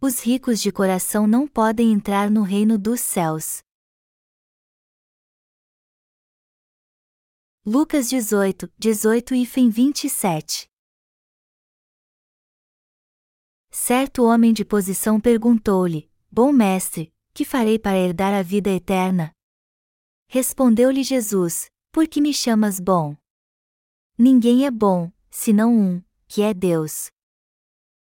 Os 0.00 0.20
ricos 0.20 0.60
de 0.60 0.70
coração 0.70 1.26
não 1.26 1.48
podem 1.48 1.92
entrar 1.92 2.30
no 2.30 2.42
reino 2.42 2.78
dos 2.78 3.00
céus. 3.00 3.64
Lucas 7.66 8.08
18, 8.08 8.72
18 8.78 9.34
e 9.34 9.44
fim 9.44 9.68
27 9.68 10.68
Certo 13.72 14.22
homem 14.22 14.52
de 14.52 14.64
posição 14.64 15.20
perguntou-lhe: 15.20 16.08
Bom 16.30 16.52
mestre, 16.52 17.12
que 17.34 17.44
farei 17.44 17.76
para 17.76 17.98
herdar 17.98 18.32
a 18.32 18.42
vida 18.42 18.70
eterna? 18.70 19.32
Respondeu-lhe 20.28 21.02
Jesus: 21.02 21.68
Por 21.90 22.06
que 22.06 22.20
me 22.20 22.32
chamas 22.32 22.78
bom? 22.78 23.16
Ninguém 24.16 24.64
é 24.64 24.70
bom, 24.70 25.10
senão 25.28 25.76
um, 25.76 26.00
que 26.28 26.42
é 26.42 26.54
Deus. 26.54 27.10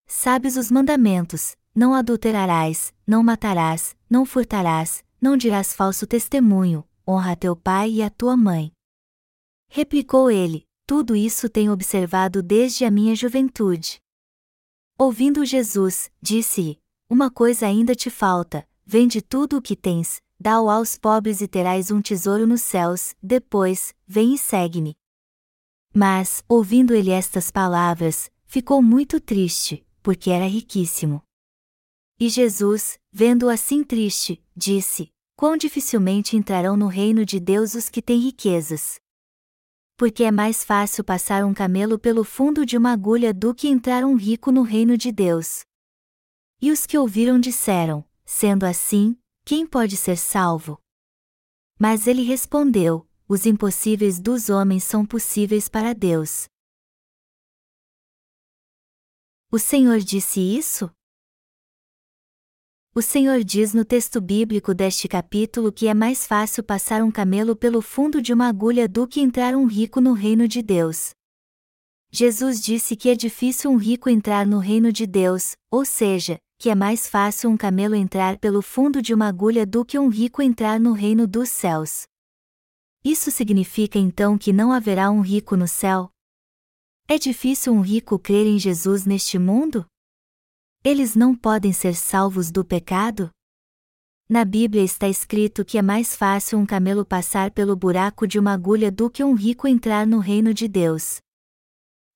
Sabes 0.06 0.58
os 0.58 0.70
mandamentos: 0.70 1.58
não 1.78 1.94
adulterarás, 1.94 2.92
não 3.06 3.22
matarás, 3.22 3.96
não 4.10 4.26
furtarás, 4.26 5.06
não 5.22 5.38
dirás 5.38 5.76
falso 5.76 6.08
testemunho, 6.08 6.84
honra 7.08 7.34
a 7.34 7.36
teu 7.36 7.56
pai 7.56 7.92
e 7.92 8.02
a 8.02 8.10
tua 8.10 8.36
mãe. 8.36 8.72
Replicou 9.70 10.32
ele: 10.32 10.66
Tudo 10.88 11.16
isso 11.16 11.48
tenho 11.48 11.72
observado 11.72 12.42
desde 12.42 12.84
a 12.84 12.90
minha 12.90 13.16
juventude. 13.16 14.00
Ouvindo 14.98 15.46
Jesus, 15.46 16.10
disse-lhe: 16.20 16.80
Uma 17.08 17.30
coisa 17.30 17.68
ainda 17.68 17.94
te 17.94 18.10
falta: 18.10 18.68
vende 18.84 19.22
tudo 19.22 19.58
o 19.58 19.62
que 19.62 19.76
tens, 19.76 20.20
dá-o 20.40 20.72
aos 20.72 20.98
pobres 20.98 21.42
e 21.42 21.48
terás 21.48 21.92
um 21.92 22.02
tesouro 22.02 22.48
nos 22.48 22.64
céus, 22.64 23.14
depois, 23.22 23.94
vem 24.08 24.34
e 24.34 24.38
segue-me. 24.40 24.96
Mas, 25.94 26.44
ouvindo 26.50 26.96
ele 26.96 27.12
estas 27.12 27.52
palavras, 27.52 28.32
ficou 28.48 28.82
muito 28.82 29.20
triste, 29.22 29.86
porque 30.02 30.32
era 30.32 30.48
riquíssimo. 30.48 31.22
E 32.20 32.30
Jesus, 32.30 33.00
vendo-o 33.12 33.50
assim 33.50 33.84
triste, 33.84 34.44
disse: 34.56 35.14
Quão 35.36 35.56
dificilmente 35.56 36.36
entrarão 36.36 36.76
no 36.76 36.88
reino 36.88 37.24
de 37.24 37.40
Deus 37.40 37.76
os 37.76 37.90
que 37.90 38.02
têm 38.02 38.20
riquezas. 38.20 39.00
Porque 39.96 40.24
é 40.24 40.32
mais 40.32 40.64
fácil 40.64 41.04
passar 41.04 41.46
um 41.46 41.54
camelo 41.54 42.00
pelo 42.00 42.24
fundo 42.24 42.66
de 42.66 42.76
uma 42.76 42.92
agulha 42.92 43.32
do 43.32 43.54
que 43.54 43.68
entrar 43.68 44.04
um 44.04 44.16
rico 44.16 44.52
no 44.52 44.64
reino 44.64 44.98
de 44.98 45.12
Deus. 45.12 45.62
E 46.60 46.72
os 46.72 46.88
que 46.88 46.98
ouviram 46.98 47.40
disseram: 47.40 48.04
Sendo 48.26 48.66
assim, 48.66 49.16
quem 49.46 49.68
pode 49.68 49.96
ser 49.96 50.18
salvo? 50.18 50.82
Mas 51.78 52.08
ele 52.08 52.24
respondeu: 52.24 53.08
Os 53.28 53.46
impossíveis 53.46 54.20
dos 54.20 54.50
homens 54.50 54.84
são 54.84 55.06
possíveis 55.06 55.70
para 55.70 55.94
Deus. 55.94 56.48
O 59.52 59.60
Senhor 59.60 60.00
disse 60.00 60.40
isso? 60.40 60.92
O 62.98 63.02
Senhor 63.04 63.44
diz 63.44 63.76
no 63.76 63.86
texto 63.86 64.20
bíblico 64.20 64.74
deste 64.74 65.08
capítulo 65.08 65.72
que 65.72 65.88
é 65.88 65.94
mais 65.94 66.26
fácil 66.26 66.64
passar 66.64 67.04
um 67.04 67.12
camelo 67.12 67.56
pelo 67.56 67.80
fundo 67.80 68.20
de 68.20 68.34
uma 68.34 68.48
agulha 68.48 68.88
do 68.90 69.08
que 69.08 69.22
entrar 69.22 69.56
um 69.56 69.68
rico 69.68 70.02
no 70.02 70.14
reino 70.14 70.48
de 70.48 70.64
Deus. 70.64 71.12
Jesus 72.10 72.60
disse 72.60 72.96
que 72.96 73.10
é 73.10 73.16
difícil 73.16 73.70
um 73.70 73.76
rico 73.76 74.10
entrar 74.10 74.48
no 74.48 74.58
reino 74.58 74.92
de 74.92 75.06
Deus, 75.06 75.56
ou 75.70 75.86
seja, 75.86 76.40
que 76.58 76.72
é 76.72 76.74
mais 76.74 77.08
fácil 77.08 77.52
um 77.52 77.56
camelo 77.56 77.94
entrar 77.94 78.40
pelo 78.40 78.64
fundo 78.64 79.00
de 79.00 79.14
uma 79.14 79.28
agulha 79.28 79.64
do 79.64 79.86
que 79.86 80.00
um 80.00 80.08
rico 80.08 80.42
entrar 80.42 80.80
no 80.80 80.94
reino 80.94 81.28
dos 81.28 81.50
céus. 81.50 82.08
Isso 83.06 83.30
significa 83.30 84.00
então 84.00 84.40
que 84.40 84.52
não 84.52 84.72
haverá 84.72 85.12
um 85.12 85.22
rico 85.22 85.56
no 85.56 85.68
céu? 85.68 86.10
É 87.08 87.20
difícil 87.20 87.74
um 87.74 87.82
rico 87.82 88.18
crer 88.18 88.48
em 88.48 88.58
Jesus 88.58 89.06
neste 89.06 89.38
mundo? 89.38 89.86
Eles 90.90 91.16
não 91.18 91.36
podem 91.36 91.74
ser 91.74 91.94
salvos 91.94 92.50
do 92.50 92.64
pecado? 92.64 93.30
Na 94.30 94.46
Bíblia 94.46 94.82
está 94.82 95.06
escrito 95.10 95.66
que 95.66 95.78
é 95.78 95.82
mais 95.82 96.16
fácil 96.16 96.58
um 96.58 96.66
camelo 96.66 97.06
passar 97.06 97.52
pelo 97.52 97.76
buraco 97.76 98.26
de 98.26 98.40
uma 98.40 98.54
agulha 98.54 98.90
do 98.90 99.10
que 99.10 99.22
um 99.22 99.34
rico 99.34 99.68
entrar 99.68 100.08
no 100.08 100.20
reino 100.20 100.54
de 100.54 100.66
Deus. 100.66 101.18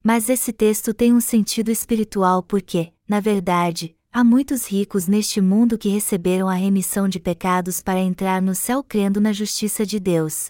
Mas 0.02 0.30
esse 0.30 0.54
texto 0.54 0.94
tem 0.94 1.12
um 1.12 1.20
sentido 1.20 1.70
espiritual 1.70 2.42
porque, 2.42 2.94
na 3.06 3.20
verdade, 3.20 3.94
há 4.10 4.24
muitos 4.24 4.66
ricos 4.68 5.06
neste 5.06 5.42
mundo 5.42 5.78
que 5.78 5.90
receberam 5.90 6.48
a 6.48 6.54
remissão 6.54 7.10
de 7.10 7.20
pecados 7.20 7.82
para 7.82 8.00
entrar 8.00 8.42
no 8.42 8.56
céu 8.56 8.82
crendo 8.82 9.20
na 9.20 9.34
justiça 9.34 9.86
de 9.86 10.00
Deus. 10.00 10.48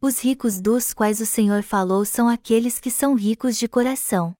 Os 0.00 0.20
ricos 0.22 0.60
dos 0.60 0.94
quais 0.94 1.20
o 1.20 1.26
Senhor 1.26 1.64
falou 1.64 2.04
são 2.04 2.28
aqueles 2.28 2.78
que 2.78 2.88
são 2.88 3.14
ricos 3.14 3.58
de 3.58 3.66
coração. 3.66 4.32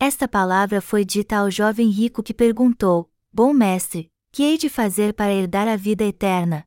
Esta 0.00 0.28
palavra 0.28 0.80
foi 0.80 1.04
dita 1.04 1.38
ao 1.38 1.50
jovem 1.50 1.90
rico 1.90 2.22
que 2.22 2.32
perguntou: 2.32 3.10
Bom 3.32 3.52
mestre, 3.52 4.08
que 4.30 4.44
hei 4.44 4.56
de 4.56 4.68
fazer 4.68 5.12
para 5.12 5.34
herdar 5.34 5.66
a 5.66 5.74
vida 5.74 6.04
eterna? 6.04 6.64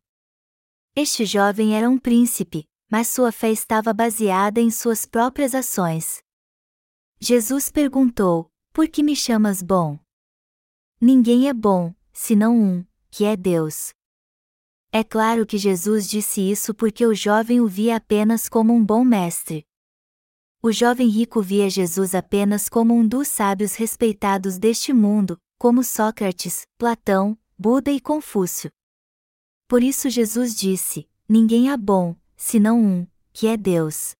Este 0.93 1.25
jovem 1.25 1.73
era 1.73 1.89
um 1.89 1.97
príncipe, 1.97 2.67
mas 2.89 3.07
sua 3.07 3.31
fé 3.31 3.49
estava 3.49 3.93
baseada 3.93 4.59
em 4.59 4.69
suas 4.69 5.05
próprias 5.05 5.55
ações. 5.55 6.21
Jesus 7.21 7.69
perguntou: 7.69 8.51
Por 8.73 8.89
que 8.89 9.01
me 9.01 9.15
chamas 9.15 9.61
bom? 9.61 9.97
Ninguém 10.99 11.47
é 11.47 11.53
bom, 11.53 11.95
senão 12.11 12.53
um, 12.59 12.85
que 13.09 13.23
é 13.23 13.37
Deus. 13.37 13.93
É 14.91 15.05
claro 15.05 15.45
que 15.45 15.57
Jesus 15.57 16.09
disse 16.09 16.41
isso 16.41 16.73
porque 16.73 17.05
o 17.05 17.15
jovem 17.15 17.61
o 17.61 17.67
via 17.67 17.95
apenas 17.95 18.49
como 18.49 18.73
um 18.73 18.83
bom 18.83 19.05
mestre. 19.05 19.65
O 20.63 20.71
jovem 20.71 21.07
rico 21.07 21.41
via 21.41 21.67
Jesus 21.71 22.13
apenas 22.13 22.69
como 22.69 22.93
um 22.93 23.07
dos 23.07 23.27
sábios 23.29 23.73
respeitados 23.73 24.59
deste 24.59 24.93
mundo, 24.93 25.35
como 25.57 25.83
Sócrates, 25.83 26.67
Platão, 26.77 27.35
Buda 27.57 27.89
e 27.89 27.99
Confúcio. 27.99 28.69
Por 29.67 29.81
isso 29.81 30.07
Jesus 30.07 30.53
disse: 30.53 31.09
Ninguém 31.27 31.71
é 31.71 31.75
bom, 31.75 32.15
senão 32.37 32.79
um, 32.79 33.07
que 33.33 33.47
é 33.47 33.57
Deus. 33.57 34.11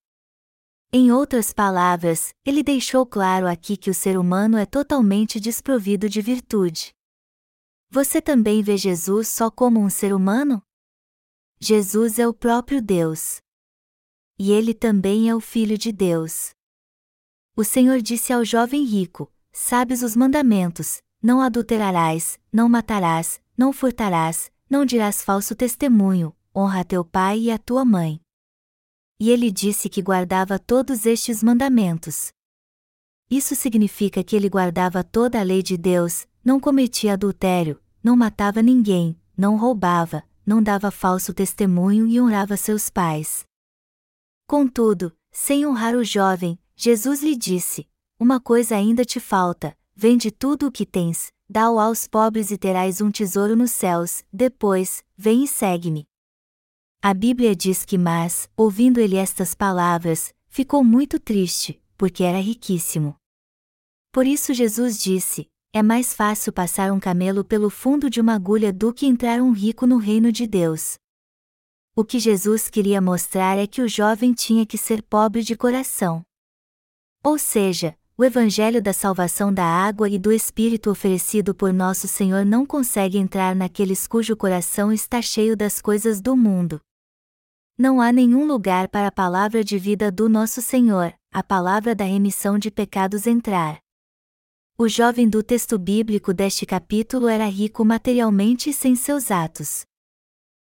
Em 0.92 1.12
outras 1.12 1.54
palavras, 1.54 2.34
ele 2.44 2.64
deixou 2.64 3.06
claro 3.06 3.48
aqui 3.48 3.78
que 3.78 3.92
o 3.92 3.94
ser 3.94 4.18
humano 4.18 4.58
é 4.58 4.66
totalmente 4.66 5.40
desprovido 5.40 6.10
de 6.10 6.24
virtude. 6.24 6.92
Você 7.92 8.20
também 8.20 8.64
vê 8.64 8.78
Jesus 8.78 9.28
só 9.28 9.52
como 9.52 9.80
um 9.80 9.92
ser 9.92 10.12
humano? 10.12 10.60
Jesus 11.60 12.18
é 12.18 12.28
o 12.28 12.34
próprio 12.34 12.82
Deus 12.82 13.44
e 14.38 14.52
ele 14.52 14.74
também 14.74 15.30
é 15.30 15.36
o 15.36 15.40
Filho 15.40 15.78
de 15.78 15.92
Deus. 15.92 16.52
O 17.56 17.64
Senhor 17.64 18.02
disse 18.02 18.32
ao 18.32 18.46
jovem 18.46 18.84
rico: 18.84 19.32
Sabes 19.52 20.02
os 20.02 20.16
mandamentos: 20.16 21.02
não 21.22 21.42
adulterarás, 21.42 22.40
não 22.52 22.68
matarás, 22.68 23.42
não 23.58 23.72
furtarás, 23.72 24.52
não 24.70 24.86
dirás 24.86 25.24
falso 25.24 25.54
testemunho, 25.54 26.36
honra 26.56 26.84
teu 26.84 27.06
pai 27.06 27.40
e 27.42 27.52
a 27.52 27.58
tua 27.58 27.86
mãe. 27.86 28.20
E 29.20 29.30
ele 29.30 29.52
disse 29.52 29.88
que 29.88 30.02
guardava 30.02 30.58
todos 30.58 31.06
estes 31.06 31.44
mandamentos. 31.44 32.32
Isso 33.30 33.56
significa 33.56 34.24
que 34.24 34.36
ele 34.36 34.50
guardava 34.50 35.04
toda 35.04 35.40
a 35.40 35.44
lei 35.44 35.62
de 35.62 35.78
Deus, 35.78 36.28
não 36.44 36.60
cometia 36.60 37.14
adultério, 37.14 37.80
não 38.04 38.16
matava 38.16 38.62
ninguém, 38.62 39.16
não 39.38 39.58
roubava, 39.58 40.24
não 40.46 40.62
dava 40.62 40.90
falso 40.90 41.34
testemunho 41.34 42.08
e 42.08 42.20
honrava 42.20 42.58
seus 42.58 42.90
pais. 42.90 43.46
Contudo, 44.52 45.14
sem 45.32 45.66
honrar 45.66 45.96
o 45.96 46.04
jovem, 46.04 46.60
Jesus 46.76 47.24
lhe 47.24 47.38
disse: 47.38 47.88
Uma 48.20 48.38
coisa 48.38 48.76
ainda 48.76 49.06
te 49.06 49.18
falta: 49.18 49.78
vende 49.96 50.30
tudo 50.30 50.68
o 50.68 50.72
que 50.74 50.86
tens, 50.86 51.32
dá-o 51.50 51.80
aos 51.80 52.06
pobres 52.06 52.52
e 52.52 52.58
terás 52.58 53.00
um 53.00 53.10
tesouro 53.10 53.56
nos 53.56 53.72
céus, 53.72 54.26
depois, 54.30 55.06
vem 55.16 55.46
e 55.46 55.48
segue-me. 55.48 56.06
A 57.02 57.14
Bíblia 57.14 57.56
diz 57.56 57.86
que 57.86 57.98
Mas, 57.98 58.50
ouvindo 58.58 59.00
ele 59.00 59.16
estas 59.16 59.56
palavras, 59.56 60.34
ficou 60.50 60.84
muito 60.84 61.18
triste, 61.18 61.82
porque 61.98 62.22
era 62.22 62.42
riquíssimo. 62.42 63.16
Por 64.12 64.28
isso 64.28 64.54
Jesus 64.54 65.02
disse: 65.02 65.48
É 65.72 65.82
mais 65.82 66.14
fácil 66.14 66.52
passar 66.52 66.92
um 66.92 67.00
camelo 67.00 67.46
pelo 67.46 67.70
fundo 67.70 68.10
de 68.10 68.20
uma 68.20 68.36
agulha 68.36 68.74
do 68.74 68.94
que 68.94 69.06
entrar 69.06 69.42
um 69.42 69.54
rico 69.54 69.88
no 69.88 69.96
reino 69.96 70.30
de 70.30 70.46
Deus. 70.46 71.00
O 72.02 72.04
que 72.04 72.18
Jesus 72.18 72.68
queria 72.68 73.00
mostrar 73.00 73.60
é 73.60 73.68
que 73.68 73.80
o 73.80 73.88
jovem 73.88 74.34
tinha 74.34 74.66
que 74.66 74.76
ser 74.76 75.04
pobre 75.04 75.44
de 75.44 75.56
coração. 75.56 76.24
Ou 77.24 77.38
seja, 77.38 77.96
o 78.18 78.26
Evangelho 78.26 78.82
da 78.82 78.92
salvação 78.92 79.54
da 79.54 79.64
água 79.64 80.10
e 80.10 80.18
do 80.18 80.32
Espírito 80.32 80.90
oferecido 80.90 81.54
por 81.54 81.72
nosso 81.72 82.08
Senhor 82.08 82.44
não 82.44 82.66
consegue 82.66 83.20
entrar 83.20 83.56
naqueles 83.56 84.08
cujo 84.08 84.36
coração 84.36 84.92
está 84.92 85.22
cheio 85.22 85.56
das 85.56 85.80
coisas 85.80 86.20
do 86.20 86.36
mundo. 86.36 86.82
Não 87.78 88.02
há 88.02 88.12
nenhum 88.12 88.48
lugar 88.48 88.88
para 88.88 89.10
a 89.10 89.12
palavra 89.12 89.64
de 89.64 89.78
vida 89.78 90.12
do 90.12 90.28
nosso 90.28 90.60
Senhor, 90.60 91.14
a 91.32 91.44
palavra 91.44 91.94
da 91.94 92.04
remissão 92.04 92.58
de 92.58 92.72
pecados 92.72 93.28
entrar. 93.28 93.78
O 94.76 94.88
jovem 94.88 95.30
do 95.30 95.44
texto 95.44 95.78
bíblico 95.78 96.34
deste 96.34 96.66
capítulo 96.66 97.28
era 97.28 97.46
rico 97.46 97.86
materialmente 97.86 98.72
e 98.72 98.74
sem 98.74 98.96
seus 98.96 99.30
atos. 99.30 99.86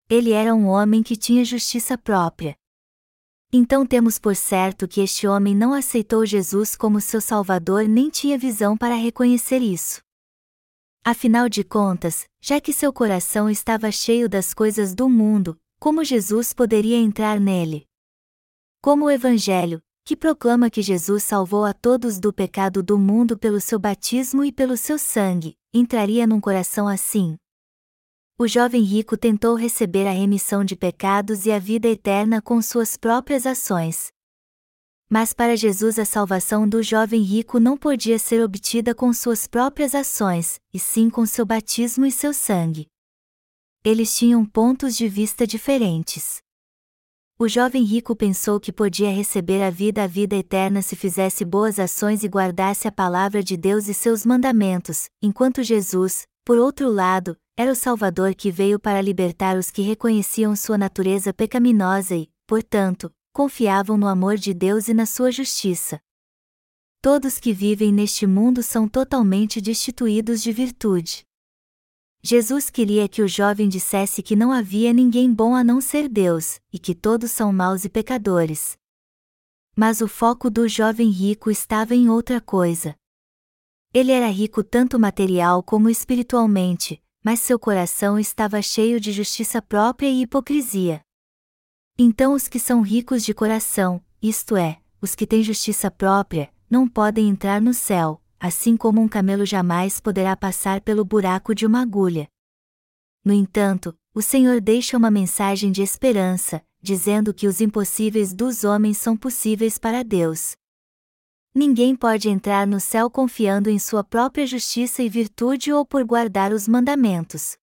Ele 0.10 0.32
era 0.32 0.56
um 0.56 0.68
homem 0.68 1.04
que 1.04 1.18
tinha 1.18 1.44
justiça 1.44 1.98
própria. 1.98 2.56
Então 3.52 3.86
temos 3.86 4.18
por 4.18 4.36
certo 4.36 4.88
que 4.88 5.02
este 5.02 5.28
homem 5.28 5.54
não 5.54 5.74
aceitou 5.74 6.26
Jesus 6.26 6.78
como 6.78 7.02
seu 7.02 7.20
Salvador 7.20 7.88
nem 7.90 8.10
tinha 8.10 8.38
visão 8.38 8.78
para 8.78 8.96
reconhecer 8.96 9.60
isso. 9.60 10.02
Afinal 11.04 11.50
de 11.50 11.64
contas, 11.64 12.26
já 12.42 12.60
que 12.62 12.72
seu 12.72 12.94
coração 12.94 13.50
estava 13.50 13.92
cheio 13.92 14.30
das 14.30 14.54
coisas 14.54 14.96
do 14.96 15.10
mundo, 15.10 15.58
como 15.80 16.04
Jesus 16.04 16.54
poderia 16.54 16.98
entrar 16.98 17.40
nele? 17.40 17.86
Como 18.82 19.06
o 19.06 19.12
Evangelho, 19.12 19.82
que 20.06 20.16
proclama 20.16 20.70
que 20.70 20.82
Jesus 20.82 21.24
salvou 21.24 21.66
a 21.66 21.74
todos 21.74 22.18
do 22.18 22.32
pecado 22.32 22.82
do 22.82 22.98
mundo 22.98 23.38
pelo 23.38 23.60
seu 23.60 23.78
batismo 23.78 24.44
e 24.46 24.54
pelo 24.54 24.78
seu 24.78 24.98
sangue, 24.98 25.56
entraria 25.74 26.26
num 26.26 26.40
coração 26.40 26.88
assim? 26.88 27.38
O 28.40 28.48
jovem 28.48 28.84
rico 28.84 29.18
tentou 29.18 29.56
receber 29.56 30.06
a 30.06 30.12
remissão 30.12 30.64
de 30.64 30.76
pecados 30.76 31.48
e 31.48 31.52
a 31.52 31.58
vida 31.58 31.88
eterna 31.88 32.40
com 32.40 32.62
suas 32.62 32.96
próprias 32.96 33.48
ações. 33.48 34.10
Mas 35.10 35.34
para 35.34 35.58
Jesus 35.58 35.98
a 35.98 36.06
salvação 36.06 36.70
do 36.70 36.84
jovem 36.84 37.24
rico 37.24 37.60
não 37.60 37.76
podia 37.76 38.20
ser 38.20 38.44
obtida 38.44 38.94
com 38.94 39.12
suas 39.12 39.48
próprias 39.48 39.96
ações, 39.96 40.60
e 40.72 40.78
sim 40.78 41.10
com 41.10 41.26
seu 41.26 41.48
batismo 41.48 42.06
e 42.06 42.12
seu 42.12 42.32
sangue. 42.32 42.86
Eles 43.84 44.16
tinham 44.16 44.46
pontos 44.46 44.96
de 44.96 45.08
vista 45.08 45.48
diferentes. 45.48 46.38
O 47.40 47.48
jovem 47.48 47.84
rico 47.84 48.16
pensou 48.16 48.60
que 48.60 48.72
podia 48.72 49.10
receber 49.10 49.64
a 49.64 49.72
vida 49.72 50.04
a 50.04 50.08
vida 50.08 50.36
eterna 50.36 50.84
se 50.84 50.96
fizesse 50.96 51.44
boas 51.44 51.80
ações 51.80 52.24
e 52.24 52.28
guardasse 52.28 52.88
a 52.88 52.92
palavra 52.92 53.42
de 53.42 53.58
Deus 53.58 53.88
e 53.88 53.96
seus 53.96 54.24
mandamentos, 54.24 55.10
enquanto 55.24 55.64
Jesus, 55.64 56.28
por 56.46 56.60
outro 56.60 56.88
lado, 56.88 57.36
era 57.60 57.72
o 57.72 57.76
Salvador 57.76 58.36
que 58.36 58.52
veio 58.52 58.80
para 58.80 59.02
libertar 59.02 59.58
os 59.58 59.72
que 59.72 59.82
reconheciam 59.82 60.56
sua 60.56 60.78
natureza 60.78 61.34
pecaminosa 61.34 62.16
e, 62.16 62.30
portanto, 62.46 63.12
confiavam 63.34 63.98
no 63.98 64.08
amor 64.08 64.38
de 64.38 64.54
Deus 64.54 64.88
e 64.88 64.94
na 64.94 65.08
sua 65.08 65.32
justiça. 65.32 66.00
Todos 67.02 67.40
que 67.40 67.52
vivem 67.52 67.92
neste 67.92 68.28
mundo 68.28 68.62
são 68.62 68.88
totalmente 68.88 69.60
destituídos 69.60 70.44
de 70.44 70.52
virtude. 70.52 71.26
Jesus 72.22 72.70
queria 72.70 73.08
que 73.10 73.24
o 73.24 73.28
jovem 73.28 73.68
dissesse 73.68 74.22
que 74.22 74.36
não 74.36 74.52
havia 74.52 74.94
ninguém 74.94 75.34
bom 75.34 75.56
a 75.56 75.64
não 75.64 75.82
ser 75.82 76.08
Deus, 76.08 76.60
e 76.72 76.78
que 76.78 76.94
todos 76.94 77.32
são 77.32 77.52
maus 77.52 77.84
e 77.86 77.90
pecadores. 77.90 78.78
Mas 79.76 80.00
o 80.00 80.08
foco 80.08 80.48
do 80.52 80.68
jovem 80.68 81.10
rico 81.10 81.50
estava 81.50 81.96
em 81.96 82.08
outra 82.08 82.40
coisa. 82.40 82.96
Ele 83.92 84.12
era 84.12 84.28
rico 84.28 84.64
tanto 84.64 85.00
material 85.00 85.64
como 85.64 85.90
espiritualmente, 85.90 87.02
mas 87.28 87.42
seu 87.42 87.60
coração 87.60 88.18
estava 88.18 88.62
cheio 88.62 89.02
de 89.02 89.12
justiça 89.12 89.62
própria 89.62 90.08
e 90.08 90.22
hipocrisia. 90.22 91.02
Então 92.00 92.32
os 92.32 92.48
que 92.48 92.58
são 92.58 92.80
ricos 92.80 93.22
de 93.22 93.34
coração, 93.34 94.02
isto 94.22 94.56
é, 94.56 94.80
os 95.02 95.14
que 95.14 95.28
têm 95.28 95.44
justiça 95.44 95.92
própria, 95.92 96.50
não 96.70 96.88
podem 96.88 97.28
entrar 97.28 97.60
no 97.60 97.74
céu, 97.74 98.22
assim 98.40 98.78
como 98.78 99.02
um 99.02 99.10
camelo 99.10 99.46
jamais 99.46 100.00
poderá 100.00 100.38
passar 100.38 100.80
pelo 100.80 101.04
buraco 101.04 101.54
de 101.54 101.66
uma 101.66 101.82
agulha. 101.82 102.30
No 103.26 103.34
entanto, 103.34 103.94
o 104.14 104.22
Senhor 104.22 104.62
deixa 104.62 104.96
uma 104.96 105.12
mensagem 105.12 105.70
de 105.70 105.82
esperança, 105.82 106.64
dizendo 106.82 107.34
que 107.34 107.46
os 107.46 107.60
impossíveis 107.60 108.34
dos 108.34 108.64
homens 108.64 109.00
são 109.00 109.18
possíveis 109.18 109.78
para 109.78 110.02
Deus. 110.02 110.56
Ninguém 111.58 111.96
pode 111.96 112.30
entrar 112.30 112.68
no 112.68 112.80
céu 112.80 113.10
confiando 113.10 113.68
em 113.68 113.80
sua 113.80 114.04
própria 114.04 114.46
justiça 114.46 115.02
e 115.02 115.10
virtude 115.10 115.74
ou 115.74 115.84
por 115.84 116.04
guardar 116.04 116.54
os 116.54 116.68
mandamentos. 116.68 117.58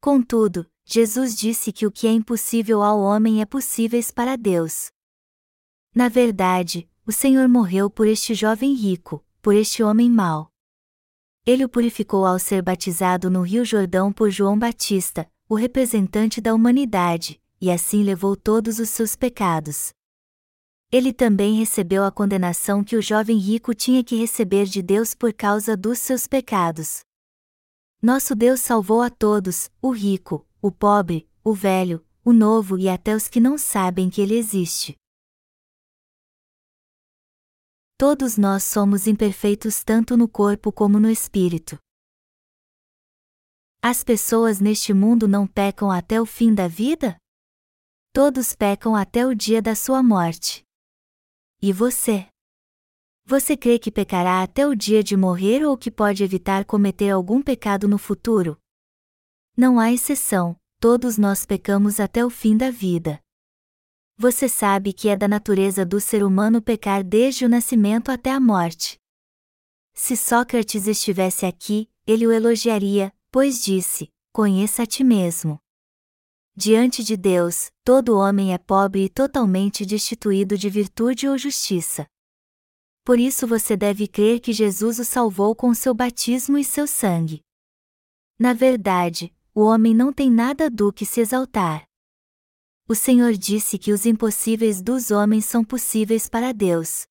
Contudo, 0.00 0.66
Jesus 0.86 1.36
disse 1.36 1.70
que 1.70 1.86
o 1.86 1.90
que 1.90 2.06
é 2.06 2.10
impossível 2.10 2.82
ao 2.82 2.98
homem 2.98 3.42
é 3.42 3.44
possíveis 3.44 4.10
para 4.10 4.36
Deus. 4.36 4.90
Na 5.94 6.08
verdade, 6.08 6.88
o 7.04 7.12
Senhor 7.12 7.46
morreu 7.46 7.90
por 7.90 8.06
este 8.06 8.32
jovem 8.32 8.72
rico, 8.72 9.22
por 9.42 9.54
este 9.54 9.82
homem 9.82 10.08
mau. 10.08 10.50
Ele 11.44 11.62
o 11.62 11.68
purificou 11.68 12.24
ao 12.24 12.38
ser 12.38 12.62
batizado 12.62 13.28
no 13.28 13.42
Rio 13.42 13.66
Jordão 13.66 14.10
por 14.10 14.30
João 14.30 14.58
Batista, 14.58 15.30
o 15.46 15.54
representante 15.54 16.40
da 16.40 16.54
humanidade, 16.54 17.38
e 17.60 17.70
assim 17.70 18.02
levou 18.02 18.34
todos 18.34 18.78
os 18.78 18.88
seus 18.88 19.14
pecados. 19.14 19.92
Ele 20.94 21.12
também 21.12 21.56
recebeu 21.56 22.04
a 22.04 22.12
condenação 22.12 22.84
que 22.84 22.94
o 22.94 23.02
jovem 23.02 23.36
rico 23.36 23.74
tinha 23.74 24.04
que 24.04 24.14
receber 24.14 24.64
de 24.66 24.80
Deus 24.80 25.12
por 25.12 25.32
causa 25.32 25.76
dos 25.76 25.98
seus 25.98 26.28
pecados. 26.28 27.00
Nosso 28.00 28.32
Deus 28.32 28.60
salvou 28.60 29.02
a 29.02 29.10
todos, 29.10 29.72
o 29.82 29.90
rico, 29.90 30.46
o 30.62 30.70
pobre, 30.70 31.28
o 31.42 31.52
velho, 31.52 32.06
o 32.24 32.32
novo 32.32 32.78
e 32.78 32.88
até 32.88 33.12
os 33.12 33.26
que 33.26 33.40
não 33.40 33.58
sabem 33.58 34.08
que 34.08 34.20
ele 34.20 34.36
existe. 34.36 34.96
Todos 37.98 38.38
nós 38.38 38.62
somos 38.62 39.08
imperfeitos 39.08 39.82
tanto 39.82 40.16
no 40.16 40.28
corpo 40.28 40.70
como 40.70 41.00
no 41.00 41.10
espírito. 41.10 41.76
As 43.82 44.04
pessoas 44.04 44.60
neste 44.60 44.94
mundo 44.94 45.26
não 45.26 45.44
pecam 45.44 45.90
até 45.90 46.20
o 46.20 46.24
fim 46.24 46.54
da 46.54 46.68
vida? 46.68 47.16
Todos 48.12 48.54
pecam 48.54 48.94
até 48.94 49.26
o 49.26 49.34
dia 49.34 49.60
da 49.60 49.74
sua 49.74 50.00
morte. 50.00 50.63
E 51.66 51.72
você? 51.72 52.28
Você 53.24 53.56
crê 53.56 53.78
que 53.78 53.90
pecará 53.90 54.42
até 54.42 54.66
o 54.66 54.74
dia 54.74 55.02
de 55.02 55.16
morrer 55.16 55.64
ou 55.64 55.78
que 55.78 55.90
pode 55.90 56.22
evitar 56.22 56.62
cometer 56.66 57.08
algum 57.08 57.40
pecado 57.40 57.88
no 57.88 57.96
futuro? 57.96 58.60
Não 59.56 59.80
há 59.80 59.90
exceção, 59.90 60.60
todos 60.78 61.16
nós 61.16 61.46
pecamos 61.46 62.00
até 62.00 62.22
o 62.22 62.28
fim 62.28 62.54
da 62.54 62.70
vida. 62.70 63.18
Você 64.18 64.46
sabe 64.46 64.92
que 64.92 65.08
é 65.08 65.16
da 65.16 65.26
natureza 65.26 65.86
do 65.86 66.02
ser 66.02 66.22
humano 66.22 66.60
pecar 66.60 67.02
desde 67.02 67.46
o 67.46 67.48
nascimento 67.48 68.10
até 68.10 68.30
a 68.30 68.38
morte. 68.38 69.00
Se 69.94 70.18
Sócrates 70.18 70.86
estivesse 70.86 71.46
aqui, 71.46 71.90
ele 72.06 72.26
o 72.26 72.30
elogiaria, 72.30 73.10
pois 73.32 73.64
disse: 73.64 74.12
Conheça 74.34 74.82
a 74.82 74.86
ti 74.86 75.02
mesmo. 75.02 75.58
Diante 76.56 77.02
de 77.02 77.16
Deus, 77.16 77.72
todo 77.82 78.16
homem 78.16 78.54
é 78.54 78.58
pobre 78.58 79.06
e 79.06 79.08
totalmente 79.08 79.84
destituído 79.84 80.56
de 80.56 80.70
virtude 80.70 81.26
ou 81.28 81.36
justiça. 81.36 82.06
Por 83.04 83.18
isso 83.18 83.44
você 83.44 83.76
deve 83.76 84.06
crer 84.06 84.38
que 84.38 84.52
Jesus 84.52 85.00
o 85.00 85.04
salvou 85.04 85.56
com 85.56 85.74
seu 85.74 85.92
batismo 85.92 86.56
e 86.56 86.62
seu 86.62 86.86
sangue. 86.86 87.40
Na 88.38 88.52
verdade, 88.52 89.34
o 89.52 89.62
homem 89.62 89.92
não 89.92 90.12
tem 90.12 90.30
nada 90.30 90.70
do 90.70 90.92
que 90.92 91.04
se 91.04 91.20
exaltar. 91.20 91.88
O 92.86 92.94
Senhor 92.94 93.32
disse 93.32 93.76
que 93.76 93.92
os 93.92 94.06
impossíveis 94.06 94.80
dos 94.80 95.10
homens 95.10 95.44
são 95.46 95.64
possíveis 95.64 96.28
para 96.28 96.52
Deus. 96.52 97.04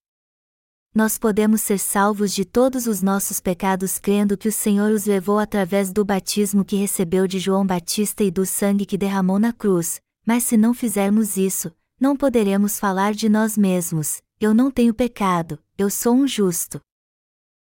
Nós 0.96 1.18
podemos 1.18 1.62
ser 1.62 1.80
salvos 1.80 2.32
de 2.32 2.46
todos 2.46 2.86
os 2.86 3.02
nossos 3.02 3.40
pecados 3.40 3.98
crendo 3.98 4.38
que 4.38 4.48
o 4.48 4.52
Senhor 4.52 4.92
os 4.92 5.06
levou 5.06 5.40
através 5.40 5.92
do 5.92 6.06
batismo 6.06 6.64
que 6.64 6.76
recebeu 6.76 7.26
de 7.26 7.40
João 7.40 7.66
Batista 7.66 8.24
e 8.24 8.30
do 8.30 8.46
sangue 8.46 8.86
que 8.86 8.96
derramou 8.96 9.40
na 9.40 9.52
cruz, 9.52 10.00
mas 10.24 10.44
se 10.44 10.56
não 10.56 10.72
fizermos 10.72 11.36
isso, 11.36 11.72
não 12.00 12.16
poderemos 12.16 12.80
falar 12.80 13.16
de 13.16 13.28
nós 13.28 13.58
mesmos: 13.58 14.22
eu 14.40 14.54
não 14.54 14.70
tenho 14.70 14.94
pecado, 14.94 15.58
eu 15.80 15.90
sou 15.90 16.14
um 16.14 16.28
justo. 16.28 16.80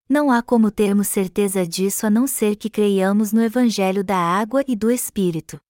Não 0.10 0.30
há 0.30 0.42
como 0.42 0.70
termos 0.70 1.08
certeza 1.08 1.66
disso 1.66 2.06
a 2.06 2.10
não 2.10 2.28
ser 2.28 2.58
que 2.58 2.70
creiamos 2.70 3.32
no 3.32 3.42
Evangelho 3.42 4.04
da 4.04 4.18
água 4.18 4.66
e 4.68 4.76
do 4.76 4.92
Espírito. 4.92 5.62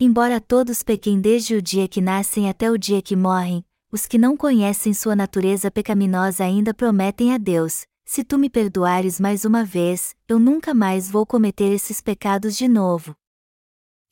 Embora 0.00 0.40
todos 0.40 0.82
pequem 0.82 1.20
desde 1.20 1.54
o 1.54 1.62
dia 1.62 1.86
que 1.86 2.00
nascem 2.00 2.50
até 2.50 2.68
o 2.68 2.76
dia 2.76 3.00
que 3.00 3.14
morrem, 3.14 3.64
os 3.96 4.06
que 4.06 4.18
não 4.18 4.36
conhecem 4.36 4.92
sua 4.92 5.16
natureza 5.16 5.70
pecaminosa 5.70 6.44
ainda 6.44 6.74
prometem 6.74 7.32
a 7.32 7.38
Deus: 7.38 7.86
se 8.04 8.22
tu 8.22 8.36
me 8.36 8.50
perdoares 8.50 9.18
mais 9.18 9.46
uma 9.46 9.64
vez, 9.64 10.14
eu 10.28 10.38
nunca 10.38 10.74
mais 10.74 11.10
vou 11.10 11.24
cometer 11.24 11.72
esses 11.72 12.02
pecados 12.02 12.58
de 12.58 12.68
novo. 12.68 13.16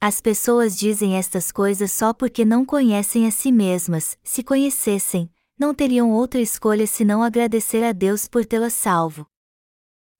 As 0.00 0.22
pessoas 0.22 0.74
dizem 0.74 1.16
estas 1.16 1.52
coisas 1.52 1.92
só 1.92 2.14
porque 2.14 2.46
não 2.46 2.64
conhecem 2.64 3.26
a 3.26 3.30
si 3.30 3.52
mesmas, 3.52 4.16
se 4.24 4.42
conhecessem, 4.42 5.30
não 5.58 5.74
teriam 5.74 6.10
outra 6.10 6.40
escolha 6.40 6.86
senão 6.86 7.22
agradecer 7.22 7.84
a 7.84 7.92
Deus 7.92 8.26
por 8.26 8.46
tê-las 8.46 8.72
salvo. 8.72 9.26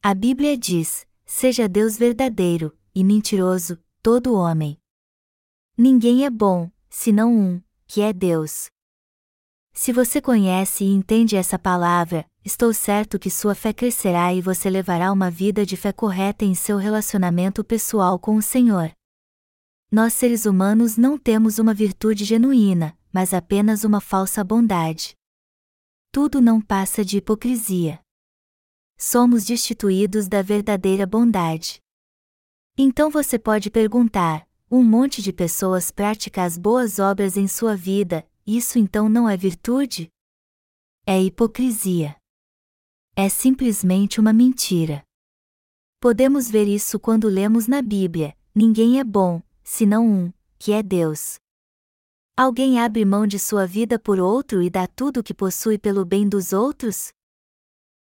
A 0.02 0.12
Bíblia 0.12 0.58
diz: 0.58 1.06
seja 1.24 1.66
Deus 1.66 1.96
verdadeiro, 1.96 2.76
e 2.94 3.02
mentiroso, 3.02 3.78
todo 4.02 4.34
homem. 4.34 4.78
Ninguém 5.74 6.26
é 6.26 6.30
bom, 6.30 6.70
senão 6.90 7.34
um, 7.34 7.62
que 7.86 8.02
é 8.02 8.12
Deus. 8.12 8.73
Se 9.76 9.92
você 9.92 10.22
conhece 10.22 10.84
e 10.84 10.88
entende 10.88 11.34
essa 11.34 11.58
palavra, 11.58 12.24
estou 12.44 12.72
certo 12.72 13.18
que 13.18 13.28
sua 13.28 13.56
fé 13.56 13.72
crescerá 13.72 14.32
e 14.32 14.40
você 14.40 14.70
levará 14.70 15.12
uma 15.12 15.28
vida 15.28 15.66
de 15.66 15.76
fé 15.76 15.92
correta 15.92 16.44
em 16.44 16.54
seu 16.54 16.76
relacionamento 16.76 17.64
pessoal 17.64 18.16
com 18.16 18.36
o 18.36 18.42
Senhor. 18.42 18.92
Nós 19.90 20.14
seres 20.14 20.46
humanos 20.46 20.96
não 20.96 21.18
temos 21.18 21.58
uma 21.58 21.74
virtude 21.74 22.24
genuína, 22.24 22.96
mas 23.12 23.34
apenas 23.34 23.82
uma 23.82 24.00
falsa 24.00 24.44
bondade. 24.44 25.16
Tudo 26.12 26.40
não 26.40 26.60
passa 26.60 27.04
de 27.04 27.18
hipocrisia. 27.18 28.00
Somos 28.96 29.44
destituídos 29.44 30.28
da 30.28 30.40
verdadeira 30.40 31.04
bondade. 31.04 31.80
Então 32.78 33.10
você 33.10 33.40
pode 33.40 33.72
perguntar: 33.72 34.46
um 34.70 34.84
monte 34.84 35.20
de 35.20 35.32
pessoas 35.32 35.90
pratica 35.90 36.44
as 36.44 36.56
boas 36.56 37.00
obras 37.00 37.36
em 37.36 37.48
sua 37.48 37.76
vida, 37.76 38.24
isso 38.46 38.78
então 38.78 39.08
não 39.08 39.28
é 39.28 39.36
virtude? 39.36 40.10
É 41.06 41.22
hipocrisia. 41.22 42.16
É 43.16 43.28
simplesmente 43.28 44.20
uma 44.20 44.32
mentira. 44.32 45.02
Podemos 46.00 46.50
ver 46.50 46.68
isso 46.68 47.00
quando 47.00 47.28
lemos 47.28 47.66
na 47.66 47.80
Bíblia: 47.80 48.36
ninguém 48.54 49.00
é 49.00 49.04
bom, 49.04 49.42
senão 49.62 50.06
um, 50.06 50.32
que 50.58 50.72
é 50.72 50.82
Deus. 50.82 51.36
Alguém 52.36 52.80
abre 52.80 53.04
mão 53.04 53.26
de 53.26 53.38
sua 53.38 53.66
vida 53.66 53.98
por 53.98 54.18
outro 54.18 54.60
e 54.60 54.68
dá 54.68 54.86
tudo 54.86 55.20
o 55.20 55.22
que 55.22 55.32
possui 55.32 55.78
pelo 55.78 56.04
bem 56.04 56.28
dos 56.28 56.52
outros? 56.52 57.12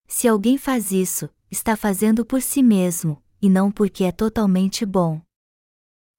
Se 0.07 0.27
alguém 0.27 0.57
faz 0.57 0.91
isso, 0.91 1.29
está 1.49 1.77
fazendo 1.77 2.25
por 2.25 2.41
si 2.41 2.63
mesmo, 2.63 3.21
e 3.41 3.47
não 3.47 3.71
porque 3.71 4.03
é 4.03 4.11
totalmente 4.11 4.85
bom. 4.85 5.21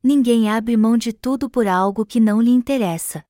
Ninguém 0.03 0.49
abre 0.49 0.77
mão 0.77 0.97
de 0.97 1.13
tudo 1.13 1.51
por 1.51 1.67
algo 1.67 2.07
que 2.07 2.21
não 2.21 2.41
lhe 2.41 2.51
interessa. 2.51 3.25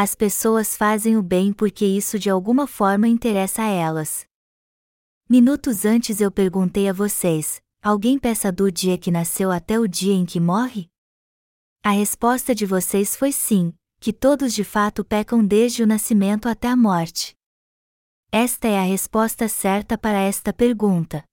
As 0.00 0.14
pessoas 0.14 0.76
fazem 0.76 1.16
o 1.16 1.22
bem 1.24 1.52
porque 1.52 1.84
isso 1.84 2.20
de 2.20 2.30
alguma 2.30 2.68
forma 2.68 3.08
interessa 3.08 3.62
a 3.62 3.66
elas. 3.66 4.24
Minutos 5.28 5.84
antes 5.84 6.20
eu 6.20 6.30
perguntei 6.30 6.88
a 6.88 6.92
vocês: 6.92 7.60
alguém 7.82 8.16
peça 8.16 8.52
do 8.52 8.70
dia 8.70 8.96
que 8.96 9.10
nasceu 9.10 9.50
até 9.50 9.76
o 9.76 9.88
dia 9.88 10.14
em 10.14 10.24
que 10.24 10.38
morre? 10.38 10.88
A 11.82 11.90
resposta 11.90 12.54
de 12.54 12.64
vocês 12.64 13.16
foi 13.16 13.32
sim, 13.32 13.74
que 13.98 14.12
todos 14.12 14.54
de 14.54 14.62
fato 14.62 15.04
pecam 15.04 15.44
desde 15.44 15.82
o 15.82 15.86
nascimento 15.88 16.48
até 16.48 16.68
a 16.68 16.76
morte. 16.76 17.34
Esta 18.30 18.68
é 18.68 18.78
a 18.78 18.84
resposta 18.84 19.48
certa 19.48 19.98
para 19.98 20.20
esta 20.20 20.52
pergunta. 20.52 21.24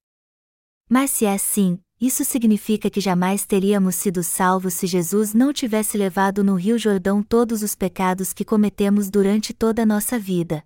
Mas 0.89 1.12
se 1.12 1.25
é 1.25 1.36
assim, 1.36 1.79
isso 2.05 2.24
significa 2.24 2.89
que 2.89 3.00
jamais 3.00 3.45
teríamos 3.45 3.95
sido 3.95 4.21
salvos 4.21 4.74
se 4.74 4.85
Jesus 4.85 5.33
não 5.33 5.53
tivesse 5.53 5.97
levado 5.97 6.43
no 6.43 6.55
Rio 6.55 6.77
Jordão 6.77 7.24
todos 7.24 7.63
os 7.63 7.74
pecados 7.74 8.33
que 8.33 8.45
cometemos 8.45 9.09
durante 9.09 9.53
toda 9.53 9.83
a 9.83 9.85
nossa 9.85 10.19
vida. 10.19 10.63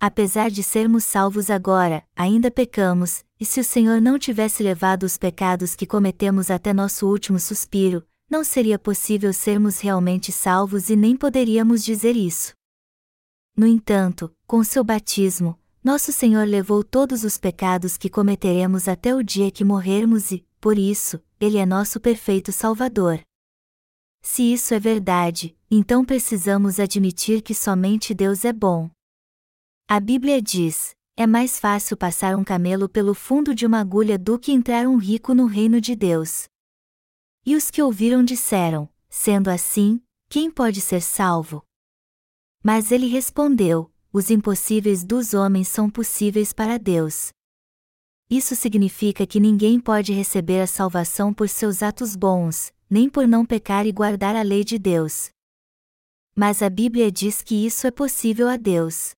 Apesar 0.00 0.50
de 0.50 0.62
sermos 0.62 1.04
salvos 1.04 1.48
agora, 1.48 2.04
ainda 2.14 2.50
pecamos, 2.50 3.24
e 3.40 3.44
se 3.44 3.60
o 3.60 3.64
Senhor 3.64 4.00
não 4.00 4.18
tivesse 4.18 4.62
levado 4.62 5.04
os 5.04 5.16
pecados 5.16 5.74
que 5.74 5.86
cometemos 5.86 6.50
até 6.50 6.74
nosso 6.74 7.06
último 7.06 7.38
suspiro, 7.38 8.06
não 8.28 8.42
seria 8.42 8.78
possível 8.78 9.32
sermos 9.32 9.80
realmente 9.80 10.32
salvos 10.32 10.90
e 10.90 10.96
nem 10.96 11.16
poderíamos 11.16 11.84
dizer 11.84 12.16
isso. 12.16 12.52
No 13.56 13.66
entanto, 13.66 14.34
com 14.46 14.64
seu 14.64 14.82
batismo, 14.82 15.58
nosso 15.84 16.10
Senhor 16.10 16.48
levou 16.48 16.82
todos 16.82 17.24
os 17.24 17.36
pecados 17.36 17.98
que 17.98 18.08
cometeremos 18.08 18.88
até 18.88 19.14
o 19.14 19.22
dia 19.22 19.50
que 19.50 19.62
morrermos 19.62 20.32
e, 20.32 20.42
por 20.58 20.78
isso, 20.78 21.22
Ele 21.38 21.58
é 21.58 21.66
nosso 21.66 22.00
perfeito 22.00 22.50
Salvador. 22.50 23.20
Se 24.22 24.50
isso 24.50 24.72
é 24.72 24.80
verdade, 24.80 25.54
então 25.70 26.02
precisamos 26.02 26.80
admitir 26.80 27.42
que 27.42 27.54
somente 27.54 28.14
Deus 28.14 28.46
é 28.46 28.52
bom. 28.52 28.90
A 29.86 30.00
Bíblia 30.00 30.40
diz: 30.40 30.96
é 31.14 31.26
mais 31.26 31.60
fácil 31.60 31.98
passar 31.98 32.34
um 32.34 32.42
camelo 32.42 32.88
pelo 32.88 33.12
fundo 33.12 33.54
de 33.54 33.66
uma 33.66 33.78
agulha 33.78 34.18
do 34.18 34.38
que 34.38 34.52
entrar 34.52 34.88
um 34.88 34.96
rico 34.96 35.34
no 35.34 35.44
reino 35.44 35.82
de 35.82 35.94
Deus. 35.94 36.48
E 37.44 37.54
os 37.54 37.70
que 37.70 37.82
ouviram 37.82 38.24
disseram: 38.24 38.88
Sendo 39.10 39.48
assim, 39.50 40.00
quem 40.30 40.50
pode 40.50 40.80
ser 40.80 41.02
salvo? 41.02 41.62
Mas 42.62 42.90
ele 42.90 43.06
respondeu: 43.06 43.93
Os 44.16 44.30
impossíveis 44.30 45.02
dos 45.02 45.34
homens 45.34 45.66
são 45.66 45.90
possíveis 45.90 46.52
para 46.52 46.78
Deus. 46.78 47.32
Isso 48.30 48.54
significa 48.54 49.26
que 49.26 49.40
ninguém 49.40 49.80
pode 49.80 50.12
receber 50.12 50.60
a 50.60 50.68
salvação 50.68 51.34
por 51.34 51.48
seus 51.48 51.82
atos 51.82 52.14
bons, 52.14 52.72
nem 52.88 53.10
por 53.10 53.26
não 53.26 53.44
pecar 53.44 53.88
e 53.88 53.90
guardar 53.90 54.36
a 54.36 54.42
lei 54.42 54.62
de 54.62 54.78
Deus. 54.78 55.30
Mas 56.32 56.62
a 56.62 56.70
Bíblia 56.70 57.10
diz 57.10 57.42
que 57.42 57.66
isso 57.66 57.88
é 57.88 57.90
possível 57.90 58.46
a 58.48 58.56
Deus. 58.56 59.16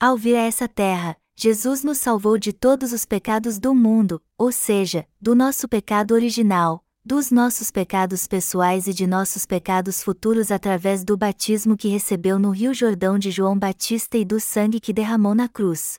Ao 0.00 0.16
vir 0.16 0.34
a 0.34 0.42
essa 0.42 0.66
terra, 0.66 1.16
Jesus 1.36 1.84
nos 1.84 1.98
salvou 1.98 2.36
de 2.36 2.52
todos 2.52 2.92
os 2.92 3.04
pecados 3.04 3.60
do 3.60 3.72
mundo, 3.72 4.20
ou 4.36 4.50
seja, 4.50 5.06
do 5.20 5.32
nosso 5.32 5.68
pecado 5.68 6.12
original, 6.12 6.84
dos 7.04 7.32
nossos 7.32 7.68
pecados 7.72 8.28
pessoais 8.28 8.86
e 8.86 8.94
de 8.94 9.08
nossos 9.08 9.44
pecados 9.44 10.04
futuros 10.04 10.52
através 10.52 11.02
do 11.02 11.16
batismo 11.16 11.76
que 11.76 11.88
recebeu 11.88 12.38
no 12.38 12.50
Rio 12.50 12.72
Jordão 12.72 13.18
de 13.18 13.28
João 13.28 13.58
Batista 13.58 14.16
e 14.16 14.24
do 14.24 14.38
sangue 14.38 14.78
que 14.78 14.92
derramou 14.92 15.34
na 15.34 15.48
cruz. 15.48 15.96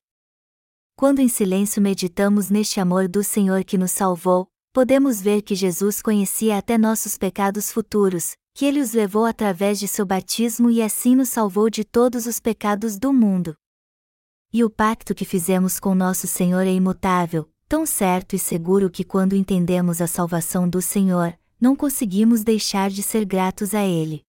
Quando 0.95 1.19
em 1.19 1.27
silêncio 1.27 1.81
meditamos 1.81 2.49
neste 2.49 2.79
amor 2.79 3.09
do 3.09 3.21
Senhor 3.21 3.65
que 3.65 3.77
nos 3.77 3.91
salvou, 3.91 4.47
podemos 4.71 5.19
ver 5.21 5.41
que 5.41 5.55
Jesus 5.55 6.01
conhecia 6.01 6.57
até 6.57 6.77
nossos 6.77 7.17
pecados 7.17 7.69
futuros, 7.69 8.31
que 8.53 8.63
ele 8.63 8.79
os 8.79 8.93
levou 8.93 9.25
através 9.25 9.79
de 9.79 9.89
seu 9.89 10.05
batismo 10.05 10.71
e 10.71 10.81
assim 10.81 11.17
nos 11.17 11.27
salvou 11.27 11.69
de 11.69 11.83
todos 11.83 12.25
os 12.25 12.39
pecados 12.39 12.97
do 12.97 13.11
mundo. 13.11 13.55
E 14.53 14.63
o 14.63 14.69
pacto 14.69 15.13
que 15.13 15.25
fizemos 15.25 15.81
com 15.81 15.93
nosso 15.93 16.27
Senhor 16.27 16.61
é 16.61 16.71
imutável, 16.71 17.49
tão 17.73 17.87
certo 17.87 18.35
e 18.35 18.37
seguro 18.37 18.87
que 18.87 19.03
quando 19.03 19.35
entendemos 19.35 19.99
a 19.99 20.05
salvação 20.05 20.69
do 20.69 20.79
Senhor, 20.79 21.35
não 21.59 21.75
conseguimos 21.75 22.43
deixar 22.43 22.87
de 22.91 23.01
ser 23.01 23.25
gratos 23.25 23.73
a 23.73 23.83
Ele. 23.83 24.21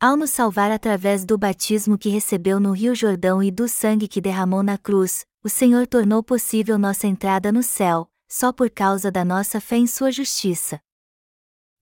Ao 0.00 0.16
nos 0.16 0.30
salvar 0.30 0.70
através 0.70 1.24
do 1.24 1.36
batismo 1.36 1.98
que 1.98 2.08
recebeu 2.08 2.60
no 2.60 2.70
Rio 2.70 2.94
Jordão 2.94 3.42
e 3.42 3.50
do 3.50 3.66
sangue 3.66 4.06
que 4.06 4.20
derramou 4.20 4.62
na 4.62 4.78
cruz, 4.78 5.26
o 5.42 5.48
Senhor 5.48 5.84
tornou 5.88 6.22
possível 6.22 6.78
nossa 6.78 7.08
entrada 7.08 7.50
no 7.50 7.60
céu, 7.60 8.08
só 8.30 8.52
por 8.52 8.70
causa 8.70 9.10
da 9.10 9.24
nossa 9.24 9.60
fé 9.60 9.78
em 9.78 9.88
Sua 9.88 10.12
justiça. 10.12 10.78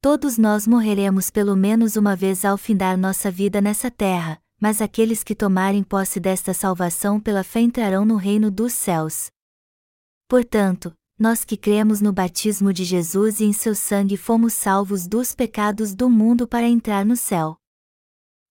Todos 0.00 0.38
nós 0.38 0.66
morreremos 0.66 1.28
pelo 1.28 1.54
menos 1.54 1.96
uma 1.96 2.16
vez 2.16 2.46
ao 2.46 2.56
findar 2.56 2.96
nossa 2.96 3.30
vida 3.30 3.60
nessa 3.60 3.90
terra, 3.90 4.40
mas 4.58 4.80
aqueles 4.80 5.22
que 5.22 5.34
tomarem 5.34 5.82
posse 5.82 6.18
desta 6.18 6.54
salvação 6.54 7.20
pela 7.20 7.44
fé 7.44 7.60
entrarão 7.60 8.06
no 8.06 8.16
reino 8.16 8.50
dos 8.50 8.72
céus. 8.72 9.30
Portanto, 10.32 10.90
nós 11.18 11.44
que 11.44 11.58
cremos 11.58 12.00
no 12.00 12.10
batismo 12.10 12.72
de 12.72 12.84
Jesus 12.84 13.38
e 13.38 13.44
em 13.44 13.52
seu 13.52 13.74
sangue 13.74 14.16
fomos 14.16 14.54
salvos 14.54 15.06
dos 15.06 15.34
pecados 15.34 15.94
do 15.94 16.08
mundo 16.08 16.48
para 16.48 16.66
entrar 16.66 17.04
no 17.04 17.16
céu. 17.16 17.58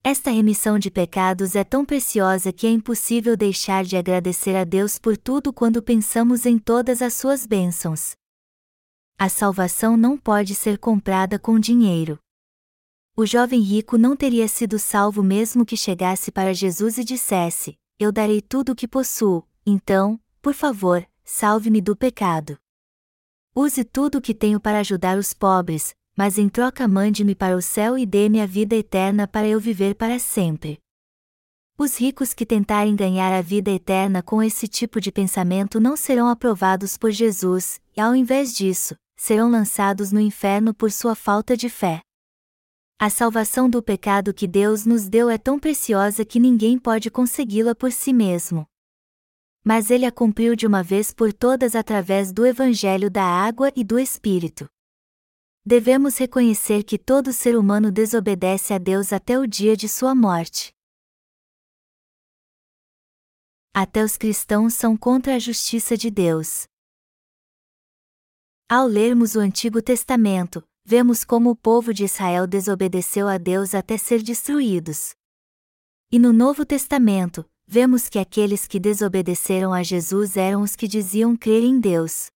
Esta 0.04 0.30
remissão 0.30 0.78
de 0.78 0.92
pecados 0.92 1.56
é 1.56 1.64
tão 1.64 1.84
preciosa 1.84 2.54
que 2.54 2.68
é 2.68 2.70
impossível 2.70 3.36
deixar 3.36 3.84
de 3.84 3.98
agradecer 3.98 4.56
a 4.56 4.64
Deus 4.64 5.00
por 5.00 5.18
tudo 5.18 5.52
quando 5.52 5.82
pensamos 5.82 6.46
em 6.46 6.60
todas 6.60 7.02
as 7.02 7.16
suas 7.16 7.48
bênçãos. 7.48 8.12
A 9.18 9.28
salvação 9.28 9.98
não 9.98 10.20
pode 10.20 10.54
ser 10.54 10.78
comprada 10.78 11.40
com 11.40 11.60
dinheiro. 11.60 12.20
O 13.18 13.26
jovem 13.26 13.60
rico 13.60 13.98
não 13.98 14.16
teria 14.16 14.48
sido 14.48 14.78
salvo 14.78 15.24
mesmo 15.24 15.66
que 15.66 15.76
chegasse 15.76 16.32
para 16.32 16.54
Jesus 16.54 17.00
e 17.00 17.04
dissesse: 17.04 17.76
Eu 17.98 18.12
darei 18.12 18.40
tudo 18.40 18.74
o 18.74 18.76
que 18.76 18.88
possuo, 18.88 19.44
então, 19.66 20.20
por 20.44 20.54
favor, 20.54 21.08
salve-me 21.24 21.82
do 21.82 21.96
pecado. 21.96 22.58
Use 23.54 23.84
tudo 23.84 24.18
o 24.18 24.22
que 24.22 24.34
tenho 24.34 24.60
para 24.60 24.80
ajudar 24.80 25.18
os 25.18 25.34
pobres, 25.34 25.94
mas 26.16 26.38
em 26.38 26.48
troca 26.48 26.88
mande-me 26.88 27.36
para 27.36 27.56
o 27.56 27.62
céu 27.62 27.98
e 27.98 28.06
dê-me 28.06 28.40
a 28.40 28.46
vida 28.46 28.76
eterna 28.76 29.28
para 29.28 29.48
eu 29.48 29.60
viver 29.60 29.96
para 29.96 30.20
sempre. 30.20 30.80
Os 31.78 32.00
ricos 32.00 32.34
que 32.34 32.46
tentarem 32.46 32.96
ganhar 32.96 33.34
a 33.34 33.42
vida 33.42 33.72
eterna 33.72 34.22
com 34.22 34.42
esse 34.42 34.68
tipo 34.68 35.02
de 35.02 35.12
pensamento 35.12 35.80
não 35.80 35.98
serão 35.98 36.28
aprovados 36.28 36.98
por 36.98 37.12
Jesus, 37.12 37.82
e 37.96 38.00
ao 38.00 38.16
invés 38.16 38.54
disso, 38.56 38.96
serão 39.18 39.50
lançados 39.50 40.12
no 40.12 40.20
inferno 40.20 40.74
por 40.74 40.92
sua 40.92 41.16
falta 41.16 41.58
de 41.58 41.70
fé. 41.70 42.02
A 43.00 43.10
salvação 43.10 43.70
do 43.70 43.82
pecado 43.82 44.34
que 44.34 44.48
Deus 44.48 44.86
nos 44.86 45.10
deu 45.10 45.30
é 45.30 45.38
tão 45.38 45.58
preciosa 45.60 46.24
que 46.24 46.40
ninguém 46.40 46.78
pode 46.78 47.10
consegui-la 47.10 47.74
por 47.74 47.92
si 47.92 48.14
mesmo 48.14 48.68
mas 49.64 49.92
ele 49.92 50.06
a 50.06 50.12
cumpriu 50.12 50.56
de 50.56 50.66
uma 50.66 50.82
vez 50.82 51.14
por 51.14 51.32
todas 51.32 51.76
através 51.76 52.32
do 52.32 52.46
Evangelho 52.46 53.10
da 53.10 53.24
Água 53.24 53.72
e 53.76 53.84
do 53.84 54.00
Espírito. 54.00 54.68
Devemos 55.64 56.18
reconhecer 56.18 56.84
que 56.84 56.98
todo 56.98 57.32
ser 57.32 57.56
humano 57.56 57.92
desobedece 57.92 58.74
a 58.74 58.80
Deus 58.80 59.14
até 59.14 59.38
o 59.38 59.46
dia 59.46 59.78
de 59.78 59.88
sua 59.88 60.16
morte. 60.16 60.74
Até 63.74 64.04
os 64.04 64.18
cristãos 64.18 64.74
são 64.74 64.98
contra 64.98 65.36
a 65.36 65.40
justiça 65.40 65.96
de 65.96 66.10
Deus. 66.10 66.66
Ao 68.68 68.88
lermos 68.88 69.36
o 69.36 69.40
Antigo 69.40 69.82
Testamento, 69.82 70.68
vemos 70.84 71.24
como 71.24 71.52
o 71.52 71.56
povo 71.56 71.94
de 71.94 72.06
Israel 72.06 72.48
desobedeceu 72.48 73.28
a 73.28 73.38
Deus 73.38 73.76
até 73.76 73.98
ser 73.98 74.24
destruídos. 74.24 75.14
E 76.12 76.18
no 76.18 76.34
Novo 76.34 76.66
Testamento, 76.66 77.50
vemos 77.74 78.10
que 78.10 78.20
aqueles 78.20 78.68
que 78.68 78.82
desobedeceram 78.82 79.72
a 79.72 79.82
Jesus 79.82 80.36
eram 80.36 80.62
os 80.62 80.76
que 80.76 80.90
diziam 80.90 81.38
crer 81.38 81.64
em 81.64 81.80
Deus. 81.80 82.30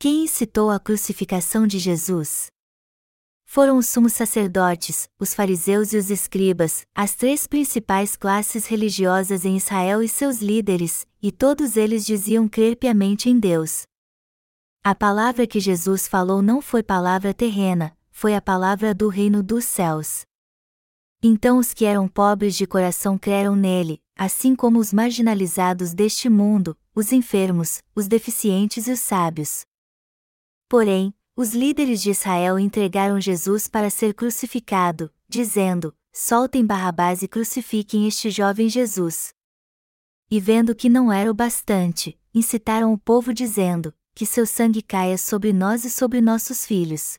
Quem 0.00 0.24
incitou 0.24 0.68
a 0.68 0.80
crucificação 0.80 1.64
de 1.64 1.78
Jesus? 1.78 2.48
Foram 3.44 3.78
os 3.78 3.86
sumos 3.86 4.14
sacerdotes, 4.14 5.08
os 5.16 5.32
fariseus 5.32 5.92
e 5.92 5.96
os 5.96 6.10
escribas, 6.10 6.84
as 6.92 7.14
três 7.14 7.46
principais 7.46 8.16
classes 8.16 8.66
religiosas 8.66 9.44
em 9.44 9.56
Israel 9.56 10.02
e 10.02 10.08
seus 10.08 10.38
líderes, 10.38 11.06
e 11.22 11.30
todos 11.30 11.76
eles 11.76 12.04
diziam 12.04 12.48
crer 12.48 12.74
piamente 12.74 13.30
em 13.30 13.38
Deus. 13.38 13.82
A 14.82 14.92
palavra 14.92 15.46
que 15.46 15.60
Jesus 15.60 16.08
falou 16.08 16.42
não 16.42 16.60
foi 16.60 16.82
palavra 16.82 17.32
terrena, 17.32 17.96
foi 18.10 18.34
a 18.34 18.42
palavra 18.42 18.92
do 18.92 19.06
reino 19.06 19.40
dos 19.40 19.64
céus. 19.64 20.22
Então 21.22 21.58
os 21.58 21.72
que 21.72 21.84
eram 21.84 22.08
pobres 22.08 22.56
de 22.56 22.66
coração 22.66 23.16
creram 23.16 23.54
nele, 23.54 24.02
assim 24.22 24.54
como 24.54 24.78
os 24.78 24.92
marginalizados 24.92 25.92
deste 25.92 26.28
mundo, 26.28 26.78
os 26.94 27.10
enfermos, 27.10 27.82
os 27.92 28.06
deficientes 28.06 28.86
e 28.86 28.92
os 28.92 29.00
sábios. 29.00 29.62
Porém, 30.68 31.12
os 31.34 31.54
líderes 31.54 32.00
de 32.00 32.10
Israel 32.10 32.56
entregaram 32.56 33.20
Jesus 33.20 33.66
para 33.66 33.90
ser 33.90 34.14
crucificado, 34.14 35.12
dizendo: 35.28 35.92
Soltem 36.12 36.64
Barrabás 36.64 37.24
e 37.24 37.26
crucifiquem 37.26 38.06
este 38.06 38.30
jovem 38.30 38.68
Jesus. 38.68 39.34
E 40.30 40.38
vendo 40.38 40.72
que 40.72 40.88
não 40.88 41.12
era 41.12 41.28
o 41.28 41.34
bastante, 41.34 42.16
incitaram 42.32 42.92
o 42.92 42.98
povo 42.98 43.34
dizendo: 43.34 43.92
Que 44.14 44.24
seu 44.24 44.46
sangue 44.46 44.82
caia 44.82 45.18
sobre 45.18 45.52
nós 45.52 45.84
e 45.84 45.90
sobre 45.90 46.20
nossos 46.20 46.64
filhos. 46.64 47.18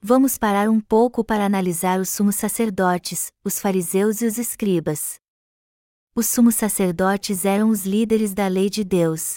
Vamos 0.00 0.38
parar 0.38 0.70
um 0.70 0.80
pouco 0.80 1.22
para 1.22 1.44
analisar 1.44 2.00
os 2.00 2.08
sumos 2.08 2.36
sacerdotes, 2.36 3.30
os 3.44 3.60
fariseus 3.60 4.22
e 4.22 4.24
os 4.24 4.38
escribas. 4.38 5.20
Os 6.18 6.26
sumos 6.26 6.56
sacerdotes 6.56 7.44
eram 7.44 7.70
os 7.70 7.86
líderes 7.86 8.34
da 8.34 8.48
lei 8.48 8.68
de 8.68 8.82
Deus. 8.82 9.36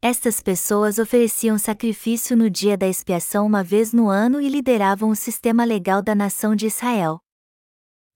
Estas 0.00 0.40
pessoas 0.40 0.96
ofereciam 0.96 1.58
sacrifício 1.58 2.36
no 2.36 2.48
dia 2.48 2.78
da 2.78 2.86
expiação 2.86 3.44
uma 3.44 3.64
vez 3.64 3.92
no 3.92 4.08
ano 4.08 4.40
e 4.40 4.48
lideravam 4.48 5.10
o 5.10 5.16
sistema 5.16 5.64
legal 5.64 6.00
da 6.00 6.14
nação 6.14 6.54
de 6.54 6.68
Israel. 6.68 7.18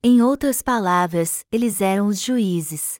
Em 0.01 0.21
outras 0.21 0.61
palavras, 0.61 1.41
eles 1.51 1.81
eram 1.81 2.07
os 2.07 2.21
juízes. 2.21 2.95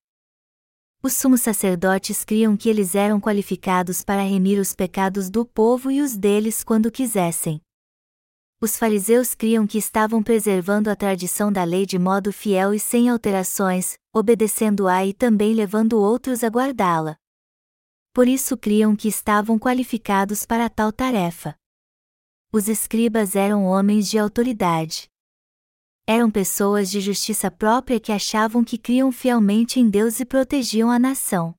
Os 1.02 1.14
sumos 1.14 1.40
sacerdotes 1.40 2.26
criam 2.26 2.58
que 2.58 2.68
eles 2.68 2.94
eram 2.94 3.22
qualificados 3.22 4.04
para 4.04 4.22
remir 4.22 4.60
os 4.60 4.76
pecados 4.76 5.30
do 5.30 5.46
povo 5.46 5.90
e 5.90 6.02
os 6.02 6.18
deles 6.18 6.62
quando 6.62 6.92
quisessem. 6.92 7.62
Os 8.60 8.76
fariseus 8.76 9.36
criam 9.36 9.68
que 9.68 9.78
estavam 9.78 10.24
preservando 10.24 10.90
a 10.90 10.96
tradição 10.96 11.52
da 11.52 11.64
lei 11.64 11.86
de 11.86 12.00
modo 12.00 12.34
fiel 12.34 12.74
e 12.74 12.80
sem 12.80 13.08
alterações, 13.08 14.00
obedecendo-a 14.12 15.06
e 15.06 15.14
também 15.14 15.54
levando 15.54 15.94
outros 15.94 16.44
a 16.44 16.48
guardá-la. 16.48 17.20
Por 18.12 18.28
isso 18.28 18.58
criam 18.58 18.96
que 18.96 19.08
estavam 19.08 19.60
qualificados 19.60 20.44
para 20.44 20.68
tal 20.72 20.92
tarefa. 20.92 21.56
Os 22.52 22.68
escribas 22.68 23.36
eram 23.36 23.64
homens 23.64 24.10
de 24.10 24.18
autoridade. 24.18 25.08
Eram 26.08 26.32
pessoas 26.32 26.90
de 26.90 27.00
justiça 27.00 27.52
própria 27.52 28.00
que 28.00 28.12
achavam 28.12 28.64
que 28.64 28.80
criam 28.80 29.12
fielmente 29.12 29.80
em 29.80 29.88
Deus 29.88 30.20
e 30.20 30.26
protegiam 30.26 30.90
a 30.90 30.98
nação. 30.98 31.54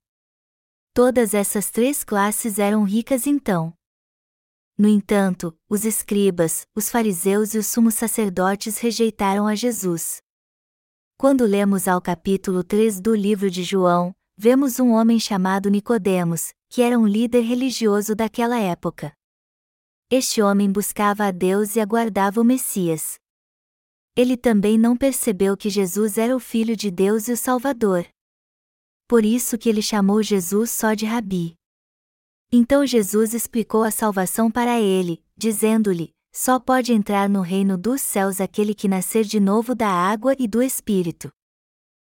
Todas 0.93 1.33
essas 1.33 1.71
três 1.71 2.03
classes 2.03 2.59
eram 2.59 2.83
ricas 2.83 3.25
então. 3.25 3.78
No 4.79 4.87
entanto, 4.87 5.59
os 5.69 5.85
escribas, 5.85 6.65
os 6.73 6.89
fariseus 6.89 7.53
e 7.53 7.59
os 7.59 7.67
sumos 7.67 7.95
sacerdotes 7.95 8.79
rejeitaram 8.79 9.49
a 9.49 9.57
Jesus. 9.57 10.19
Quando 11.17 11.45
lemos 11.45 11.89
ao 11.89 12.01
capítulo 12.01 12.63
3 12.63 13.01
do 13.01 13.13
livro 13.13 13.51
de 13.51 13.65
João, 13.65 14.15
vemos 14.37 14.79
um 14.79 14.93
homem 14.93 15.19
chamado 15.19 15.69
Nicodemos, 15.69 16.53
que 16.69 16.81
era 16.81 16.97
um 16.97 17.09
líder 17.09 17.41
religioso 17.41 18.15
daquela 18.15 18.57
época. 18.57 19.13
Este 20.09 20.41
homem 20.41 20.71
buscava 20.71 21.25
a 21.25 21.33
Deus 21.33 21.75
e 21.75 21.81
aguardava 21.81 22.41
o 22.41 22.45
Messias. 22.45 23.17
Ele 24.15 24.37
também 24.37 24.79
não 24.79 24.97
percebeu 24.97 25.57
que 25.57 25.69
Jesus 25.69 26.17
era 26.19 26.37
o 26.37 26.39
Filho 26.39 26.77
de 26.77 26.89
Deus 26.89 27.27
e 27.27 27.33
o 27.33 27.37
Salvador. 27.37 28.07
Por 29.09 29.25
isso 29.25 29.59
que 29.59 29.69
ele 29.69 29.83
chamou 29.83 30.23
Jesus 30.23 30.71
só 30.71 30.95
de 30.95 31.05
Rabi. 31.05 31.57
Então 32.51 32.87
Jesus 32.87 33.35
explicou 33.35 33.83
a 33.83 33.91
salvação 33.91 34.51
para 34.51 34.81
ele, 34.81 35.23
dizendo-lhe: 35.37 36.15
Só 36.33 36.59
pode 36.59 36.95
entrar 36.95 37.29
no 37.29 37.43
reino 37.43 37.77
dos 37.77 38.01
céus 38.01 38.41
aquele 38.41 38.75
que 38.75 38.89
nascer 38.89 39.25
de 39.25 39.39
novo 39.39 39.75
da 39.75 39.89
água 39.89 40.35
e 40.39 40.49
do 40.49 40.63
Espírito. 40.63 41.31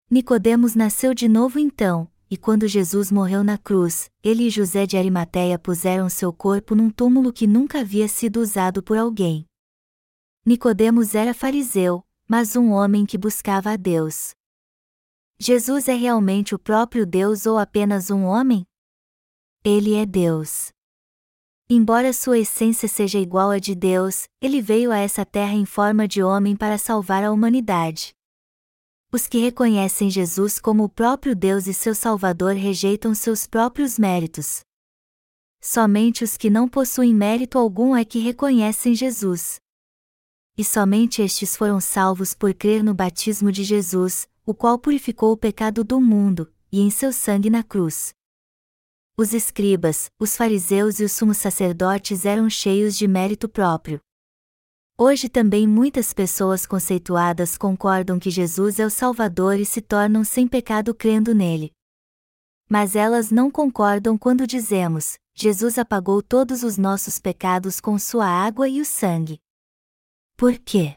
Nicodemos 0.09 0.75
nasceu 0.75 1.15
de 1.15 1.27
novo 1.27 1.57
então, 1.57 2.07
e 2.29 2.37
quando 2.37 2.67
Jesus 2.67 3.11
morreu 3.11 3.43
na 3.43 3.57
cruz, 3.57 4.09
ele 4.23 4.43
e 4.43 4.49
José 4.51 4.85
de 4.85 4.97
Arimateia 4.97 5.57
puseram 5.57 6.07
seu 6.09 6.31
corpo 6.31 6.75
num 6.75 6.91
túmulo 6.91 7.33
que 7.33 7.47
nunca 7.47 7.79
havia 7.79 8.07
sido 8.07 8.39
usado 8.39 8.83
por 8.83 8.97
alguém. 8.97 9.47
Nicodemos 10.45 11.15
era 11.15 11.33
fariseu, 11.33 12.03
mas 12.27 12.55
um 12.55 12.69
homem 12.69 13.03
que 13.03 13.17
buscava 13.17 13.71
a 13.71 13.75
Deus. 13.75 14.31
Jesus 15.39 15.87
é 15.87 15.93
realmente 15.93 16.53
o 16.53 16.59
próprio 16.59 17.03
Deus 17.05 17.47
ou 17.47 17.57
apenas 17.57 18.11
um 18.11 18.25
homem? 18.25 18.65
Ele 19.61 19.95
é 19.95 20.05
Deus. 20.05 20.69
Embora 21.69 22.13
sua 22.13 22.39
essência 22.39 22.87
seja 22.87 23.19
igual 23.19 23.51
à 23.51 23.59
de 23.59 23.75
Deus, 23.75 24.23
ele 24.39 24.61
veio 24.61 24.89
a 24.89 24.97
essa 24.97 25.25
terra 25.25 25.51
em 25.51 25.65
forma 25.65 26.07
de 26.07 26.23
homem 26.23 26.55
para 26.55 26.77
salvar 26.77 27.25
a 27.25 27.31
humanidade. 27.31 28.13
Os 29.11 29.27
que 29.27 29.37
reconhecem 29.37 30.09
Jesus 30.09 30.59
como 30.59 30.85
o 30.85 30.89
próprio 30.89 31.35
Deus 31.35 31.67
e 31.67 31.73
seu 31.73 31.93
Salvador 31.93 32.53
rejeitam 32.53 33.13
seus 33.13 33.45
próprios 33.45 33.99
méritos. 33.99 34.61
Somente 35.59 36.23
os 36.23 36.37
que 36.37 36.49
não 36.49 36.65
possuem 36.65 37.13
mérito 37.13 37.57
algum 37.57 37.93
é 37.93 38.05
que 38.05 38.19
reconhecem 38.19 38.95
Jesus. 38.95 39.59
E 40.57 40.63
somente 40.63 41.21
estes 41.21 41.57
foram 41.57 41.81
salvos 41.81 42.33
por 42.33 42.53
crer 42.53 42.81
no 42.81 42.93
batismo 42.93 43.51
de 43.51 43.65
Jesus, 43.65 44.25
o 44.45 44.53
qual 44.53 44.79
purificou 44.79 45.33
o 45.33 45.37
pecado 45.37 45.83
do 45.83 45.99
mundo, 45.99 46.49
e 46.71 46.79
em 46.79 46.89
seu 46.89 47.11
sangue 47.11 47.49
na 47.49 47.61
cruz. 47.61 48.17
Os 49.21 49.33
escribas, 49.33 50.09
os 50.17 50.37
fariseus 50.37 51.01
e 51.01 51.03
os 51.03 51.11
sumos 51.11 51.35
sacerdotes 51.35 52.23
eram 52.23 52.49
cheios 52.49 52.97
de 52.97 53.05
mérito 53.05 53.49
próprio. 53.49 53.99
Hoje 54.97 55.27
também 55.27 55.67
muitas 55.67 56.13
pessoas 56.13 56.65
conceituadas 56.65 57.57
concordam 57.57 58.17
que 58.17 58.29
Jesus 58.29 58.79
é 58.79 58.85
o 58.85 58.89
Salvador 58.89 59.59
e 59.59 59.65
se 59.65 59.81
tornam 59.81 60.23
sem 60.23 60.47
pecado 60.47 60.95
crendo 60.95 61.35
nele. 61.35 61.73
Mas 62.69 62.95
elas 62.95 63.29
não 63.29 63.51
concordam 63.51 64.17
quando 64.17 64.47
dizemos: 64.47 65.17
Jesus 65.35 65.77
apagou 65.77 66.23
todos 66.23 66.63
os 66.63 66.77
nossos 66.77 67.19
pecados 67.19 67.81
com 67.81 67.99
sua 67.99 68.25
água 68.25 68.69
e 68.69 68.79
o 68.79 68.85
sangue. 68.85 69.41
Por 70.37 70.57
quê? 70.57 70.95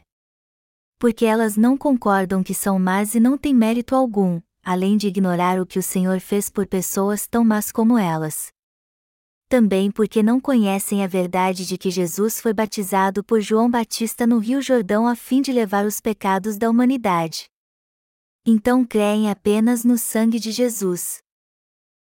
Porque 0.97 1.25
elas 1.25 1.57
não 1.57 1.77
concordam 1.77 2.41
que 2.41 2.53
são 2.53 2.79
más 2.79 3.15
e 3.15 3.19
não 3.19 3.37
têm 3.37 3.53
mérito 3.53 3.93
algum, 3.93 4.39
além 4.63 4.95
de 4.95 5.07
ignorar 5.07 5.59
o 5.59 5.65
que 5.65 5.77
o 5.77 5.83
Senhor 5.83 6.19
fez 6.19 6.49
por 6.49 6.65
pessoas 6.65 7.27
tão 7.27 7.43
más 7.43 7.71
como 7.71 7.97
elas. 7.97 8.51
Também 9.49 9.91
porque 9.91 10.23
não 10.23 10.39
conhecem 10.39 11.03
a 11.03 11.07
verdade 11.07 11.65
de 11.65 11.77
que 11.77 11.91
Jesus 11.91 12.39
foi 12.39 12.53
batizado 12.53 13.23
por 13.23 13.41
João 13.41 13.69
Batista 13.69 14.25
no 14.25 14.39
Rio 14.39 14.61
Jordão 14.61 15.07
a 15.07 15.15
fim 15.15 15.41
de 15.41 15.51
levar 15.51 15.85
os 15.85 15.99
pecados 15.99 16.57
da 16.57 16.69
humanidade. 16.69 17.45
Então 18.45 18.83
creem 18.83 19.29
apenas 19.29 19.83
no 19.83 19.97
sangue 19.97 20.39
de 20.39 20.51
Jesus. 20.51 21.21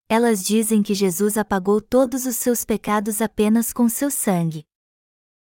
Elas 0.07 0.43
dizem 0.43 0.83
que 0.83 0.93
Jesus 0.93 1.37
apagou 1.37 1.81
todos 1.81 2.25
os 2.25 2.35
seus 2.35 2.63
pecados 2.63 3.21
apenas 3.21 3.73
com 3.73 3.89
seu 3.89 4.11
sangue. 4.11 4.63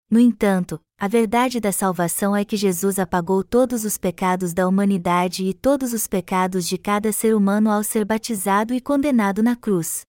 No 0.09 0.21
entanto, 0.21 0.81
a 1.03 1.09
verdade 1.09 1.59
da 1.59 1.73
salvação 1.73 2.37
é 2.37 2.45
que 2.45 2.57
Jesus 2.57 2.97
apagou 2.97 3.43
todos 3.43 3.85
os 3.85 3.99
pecados 3.99 4.55
da 4.55 4.69
humanidade 4.69 5.45
e 5.45 5.53
todos 5.53 5.93
os 5.93 6.07
pecados 6.07 6.65
de 6.65 6.79
cada 6.79 7.11
ser 7.11 7.35
humano 7.35 7.73
ao 7.73 7.83
ser 7.83 8.05
batizado 8.05 8.73
e 8.73 8.81
condenado 8.81 9.43
na 9.43 9.57
cruz. 9.57 10.03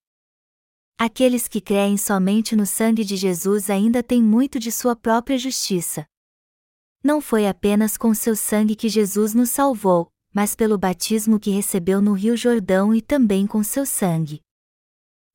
Aqueles 0.96 1.48
que 1.48 1.60
creem 1.60 1.98
somente 1.98 2.56
no 2.56 2.68
sangue 2.68 3.04
de 3.04 3.16
Jesus 3.16 3.72
ainda 3.72 4.04
têm 4.04 4.22
muito 4.22 4.60
de 4.60 4.72
sua 4.72 4.96
própria 4.96 5.36
justiça. 5.36 6.06
Não 7.04 7.20
foi 7.20 7.48
apenas 7.48 7.98
com 7.98 8.14
seu 8.14 8.36
sangue 8.36 8.76
que 8.76 8.88
Jesus 8.88 9.34
nos 9.34 9.50
salvou, 9.50 10.12
mas 10.32 10.54
pelo 10.54 10.78
batismo 10.78 11.40
que 11.40 11.50
recebeu 11.50 12.04
no 12.04 12.14
Rio 12.14 12.38
Jordão 12.38 12.94
e 12.94 13.02
também 13.02 13.48
com 13.48 13.64
seu 13.64 13.84
sangue. 13.84 14.42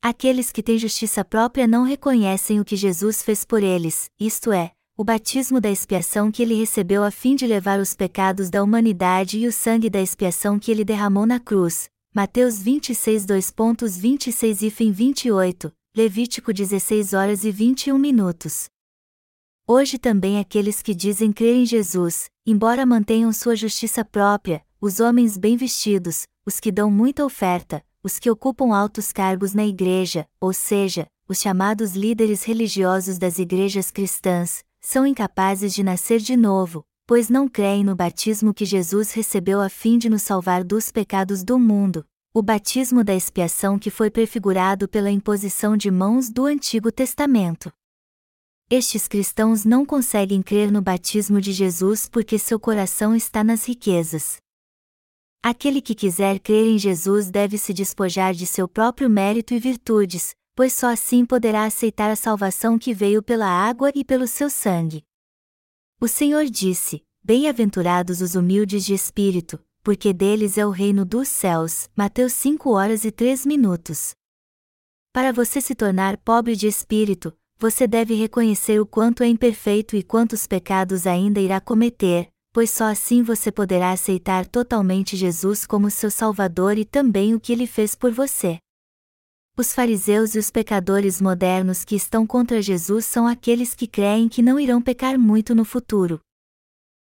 Aqueles 0.01 0.53
que 0.53 0.63
têm 0.63 0.79
justiça 0.79 1.25
própria 1.25 1.67
não 1.67 1.83
reconhecem 1.83 2.61
o 2.61 2.65
que 2.65 2.77
Jesus 2.77 3.25
fez 3.25 3.45
por 3.45 3.65
eles, 3.65 4.09
isto 4.21 4.53
é, 4.53 4.78
o 5.01 5.05
batismo 5.05 5.61
da 5.61 5.71
expiação 5.71 6.29
que 6.29 6.43
ele 6.43 6.57
recebeu 6.57 7.05
a 7.05 7.11
fim 7.13 7.37
de 7.37 7.47
levar 7.47 7.79
os 7.79 7.95
pecados 7.95 8.51
da 8.51 8.65
humanidade 8.65 9.39
e 9.39 9.47
o 9.47 9.53
sangue 9.53 9.89
da 9.89 10.01
expiação 10.01 10.59
que 10.59 10.73
ele 10.73 10.85
derramou 10.85 11.25
na 11.25 11.39
cruz. 11.39 11.89
Mateus 12.13 12.61
26 12.61 13.25
2.26 13.25 14.63
e 14.63 14.71
fim 14.71 14.91
28, 14.91 15.73
Levítico 15.97 16.53
16 16.53 17.13
horas 17.13 17.45
e 17.45 17.53
21 17.53 17.97
minutos. 17.97 18.67
Hoje 19.69 19.99
também 19.99 20.41
aqueles 20.41 20.83
que 20.83 20.93
dizem 20.93 21.33
crer 21.33 21.55
em 21.55 21.65
Jesus, 21.65 22.29
embora 22.45 22.85
mantenham 22.85 23.33
sua 23.33 23.55
justiça 23.55 24.05
própria, 24.05 24.65
os 24.81 24.99
homens 24.99 25.37
bem 25.37 25.57
vestidos, 25.57 26.27
os 26.45 26.59
que 26.59 26.73
dão 26.73 26.91
muita 26.91 27.25
oferta, 27.25 27.85
os 28.03 28.19
que 28.19 28.29
ocupam 28.29 28.75
altos 28.75 29.13
cargos 29.13 29.55
na 29.55 29.65
igreja, 29.65 30.27
ou 30.41 30.53
seja, 30.53 31.07
os 31.29 31.41
chamados 31.41 31.93
líderes 31.93 32.43
religiosos 32.43 33.17
das 33.17 33.39
igrejas 33.39 33.93
cristãs, 33.93 34.65
são 34.81 35.07
incapazes 35.07 35.75
de 35.75 35.83
nascer 35.83 36.21
de 36.21 36.37
novo, 36.37 36.85
pois 37.07 37.29
não 37.29 37.49
creem 37.49 37.83
no 37.83 37.97
batismo 37.97 38.53
que 38.53 38.65
Jesus 38.65 39.13
recebeu 39.13 39.61
a 39.61 39.69
fim 39.69 39.99
de 39.99 40.11
nos 40.11 40.23
salvar 40.23 40.63
dos 40.63 40.91
pecados 40.91 41.43
do 41.43 41.59
mundo, 41.59 42.05
o 42.35 42.43
batismo 42.43 43.03
da 43.03 43.15
expiação 43.15 43.79
que 43.79 43.91
foi 43.91 44.11
prefigurado 44.11 44.89
pela 44.89 45.11
imposição 45.11 45.77
de 45.77 45.91
mãos 45.91 46.31
do 46.31 46.45
Antigo 46.45 46.93
Testamento. 46.93 47.73
Estes 48.71 49.09
cristãos 49.09 49.65
não 49.65 49.87
conseguem 49.87 50.43
crer 50.43 50.71
no 50.71 50.83
batismo 50.83 51.41
de 51.41 51.53
Jesus 51.53 52.07
porque 52.07 52.39
seu 52.39 52.61
coração 52.61 53.17
está 53.17 53.43
nas 53.43 53.67
riquezas. 53.67 54.37
Aquele 55.43 55.81
que 55.81 55.95
quiser 55.95 56.39
crer 56.39 56.67
em 56.67 56.79
Jesus 56.79 57.31
deve 57.31 57.57
se 57.57 57.73
despojar 57.73 58.35
de 58.35 58.45
seu 58.45 58.69
próprio 58.69 59.09
mérito 59.09 59.55
e 59.55 59.59
virtudes, 59.59 60.35
pois 60.59 60.73
só 60.73 60.89
assim 60.89 61.25
poderá 61.25 61.67
aceitar 61.67 62.11
a 62.11 62.17
salvação 62.17 62.81
que 62.81 62.93
veio 62.93 63.23
pela 63.23 63.47
água 63.47 63.93
e 63.95 64.05
pelo 64.05 64.27
seu 64.27 64.51
sangue. 64.51 65.05
O 66.01 66.09
Senhor 66.09 66.47
disse: 66.47 67.01
Bem-aventurados 67.23 68.21
os 68.21 68.35
humildes 68.35 68.85
de 68.85 68.93
espírito, 68.93 69.65
porque 69.85 70.13
deles 70.13 70.59
é 70.59 70.67
o 70.67 70.71
reino 70.71 71.05
dos 71.05 71.29
céus. 71.29 71.89
Mateus 71.95 72.33
5 72.33 72.71
horas 72.71 73.05
e 73.05 73.13
3 73.13 73.47
minutos. 73.47 74.17
Para 75.13 75.33
você 75.33 75.61
se 75.61 75.77
tornar 75.77 76.17
pobre 76.17 76.57
de 76.57 76.67
espírito, 76.67 77.33
você 77.57 77.87
deve 77.87 78.15
reconhecer 78.15 78.81
o 78.81 78.87
quanto 78.87 79.23
é 79.23 79.29
imperfeito 79.29 79.95
e 79.95 80.03
quantos 80.03 80.45
pecados 80.45 81.07
ainda 81.07 81.39
irá 81.39 81.61
cometer, 81.61 82.31
pois 82.53 82.69
só 82.73 82.87
assim 82.87 83.23
você 83.23 83.53
poderá 83.53 83.93
aceitar 83.93 84.45
totalmente 84.45 85.17
Jesus 85.17 85.65
como 85.65 85.89
seu 85.89 86.11
Salvador 86.11 86.77
e 86.77 86.85
também 86.85 87.33
o 87.33 87.39
que 87.39 87.53
ele 87.53 87.65
fez 87.69 87.95
por 87.95 88.11
você. 88.11 88.59
Os 89.59 89.75
fariseus 89.75 90.37
e 90.37 90.39
os 90.39 90.51
pecadores 90.51 91.21
modernos 91.21 91.85
que 91.85 91.97
estão 91.97 92.25
contra 92.25 92.63
Jesus 92.63 93.05
são 93.05 93.27
aqueles 93.27 93.75
que 93.75 93.89
creem 93.89 94.29
que 94.29 94.41
não 94.41 94.59
irão 94.59 94.81
pecar 94.81 95.19
muito 95.19 95.53
no 95.55 95.65
futuro, 95.65 96.21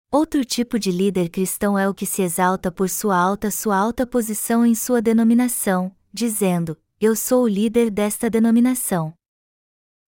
Outro 0.10 0.46
tipo 0.46 0.80
de 0.80 0.90
líder 0.90 1.28
cristão 1.28 1.78
é 1.78 1.88
o 1.90 1.94
que 1.94 2.06
se 2.06 2.22
exalta 2.22 2.72
por 2.72 2.90
sua 2.90 3.18
alta 3.18 3.52
sua 3.52 3.76
alta 3.76 4.08
posição 4.08 4.66
em 4.66 4.74
sua 4.74 5.02
denominação, 5.02 5.94
dizendo: 6.14 6.78
Eu 6.98 7.14
sou 7.14 7.44
o 7.44 7.48
líder 7.48 7.92
desta 7.92 8.30
denominação. 8.30 9.14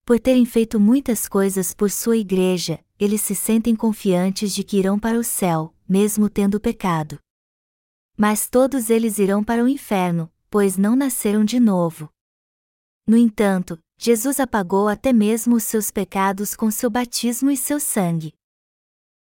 Por 0.06 0.18
terem 0.18 0.46
feito 0.46 0.80
muitas 0.80 1.28
coisas 1.28 1.74
por 1.74 1.92
sua 1.92 2.16
igreja, 2.16 2.80
eles 2.98 3.20
se 3.20 3.36
sentem 3.36 3.76
confiantes 3.76 4.56
de 4.56 4.64
que 4.64 4.78
irão 4.78 4.98
para 4.98 5.20
o 5.20 5.24
céu, 5.24 5.74
mesmo 5.88 6.30
tendo 6.30 6.62
pecado. 6.62 7.20
Mas 8.18 8.48
todos 8.48 8.90
eles 8.90 9.20
irão 9.20 9.44
para 9.44 9.64
o 9.64 9.68
inferno, 9.68 10.32
pois 10.50 10.78
não 10.78 10.96
nasceram 10.96 11.44
de 11.44 11.60
novo. 11.60 12.10
No 13.10 13.18
entanto, 13.18 13.76
Jesus 13.98 14.40
apagou 14.40 14.88
até 14.88 15.12
mesmo 15.12 15.56
os 15.56 15.64
seus 15.64 15.90
pecados 15.90 16.56
com 16.56 16.70
seu 16.70 16.92
batismo 16.92 17.50
e 17.50 17.58
seu 17.58 17.80
sangue. 17.80 18.36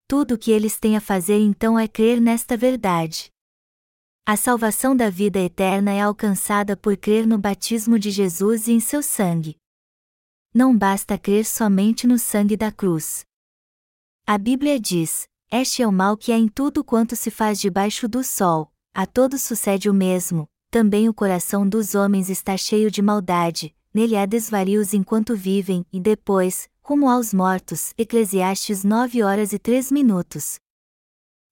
Tudo 0.10 0.34
o 0.34 0.38
que 0.38 0.52
eles 0.52 0.78
têm 0.78 0.98
a 0.98 1.00
fazer 1.00 1.40
então 1.40 1.80
é 1.80 1.88
crer 1.88 2.20
nesta 2.20 2.58
verdade. 2.58 3.32
A 4.26 4.36
salvação 4.36 4.94
da 4.94 5.10
vida 5.10 5.40
eterna 5.40 5.94
é 5.94 6.02
alcançada 6.02 6.76
por 6.76 6.98
crer 6.98 7.26
no 7.26 7.38
batismo 7.38 7.98
de 7.98 8.12
Jesus 8.12 8.68
e 8.68 8.74
em 8.74 8.82
seu 8.82 9.02
sangue. 9.02 9.56
Não 10.54 10.78
basta 10.78 11.18
crer 11.18 11.46
somente 11.46 12.06
no 12.06 12.20
sangue 12.20 12.58
da 12.58 12.74
cruz. 12.74 13.24
A 14.26 14.38
Bíblia 14.38 14.78
diz: 14.78 15.30
Este 15.50 15.82
é 15.82 15.88
o 15.88 15.94
mal 15.94 16.18
que 16.18 16.34
há 16.34 16.38
em 16.38 16.50
tudo 16.50 16.84
quanto 16.84 17.16
se 17.16 17.32
faz 17.32 17.58
debaixo 17.58 18.06
do 18.10 18.22
sol, 18.22 18.70
a 18.94 19.06
todos 19.06 19.44
sucede 19.44 19.90
o 19.90 19.94
mesmo, 19.94 20.46
também 20.78 21.10
o 21.10 21.14
coração 21.14 21.68
dos 21.68 21.96
homens 21.96 22.30
está 22.30 22.56
cheio 22.56 22.92
de 22.92 23.02
maldade, 23.02 23.76
nele 23.92 24.16
há 24.16 24.28
desvarios 24.28 24.94
enquanto 24.94 25.36
vivem, 25.36 25.84
e 25.92 26.00
depois, 26.00 26.70
rumo 26.84 27.10
aos 27.10 27.34
mortos. 27.34 27.96
Eclesiastes 27.98 28.84
9 28.84 29.24
horas 29.24 29.54
e 29.54 29.58
3 29.58 29.92
minutos. 29.92 30.60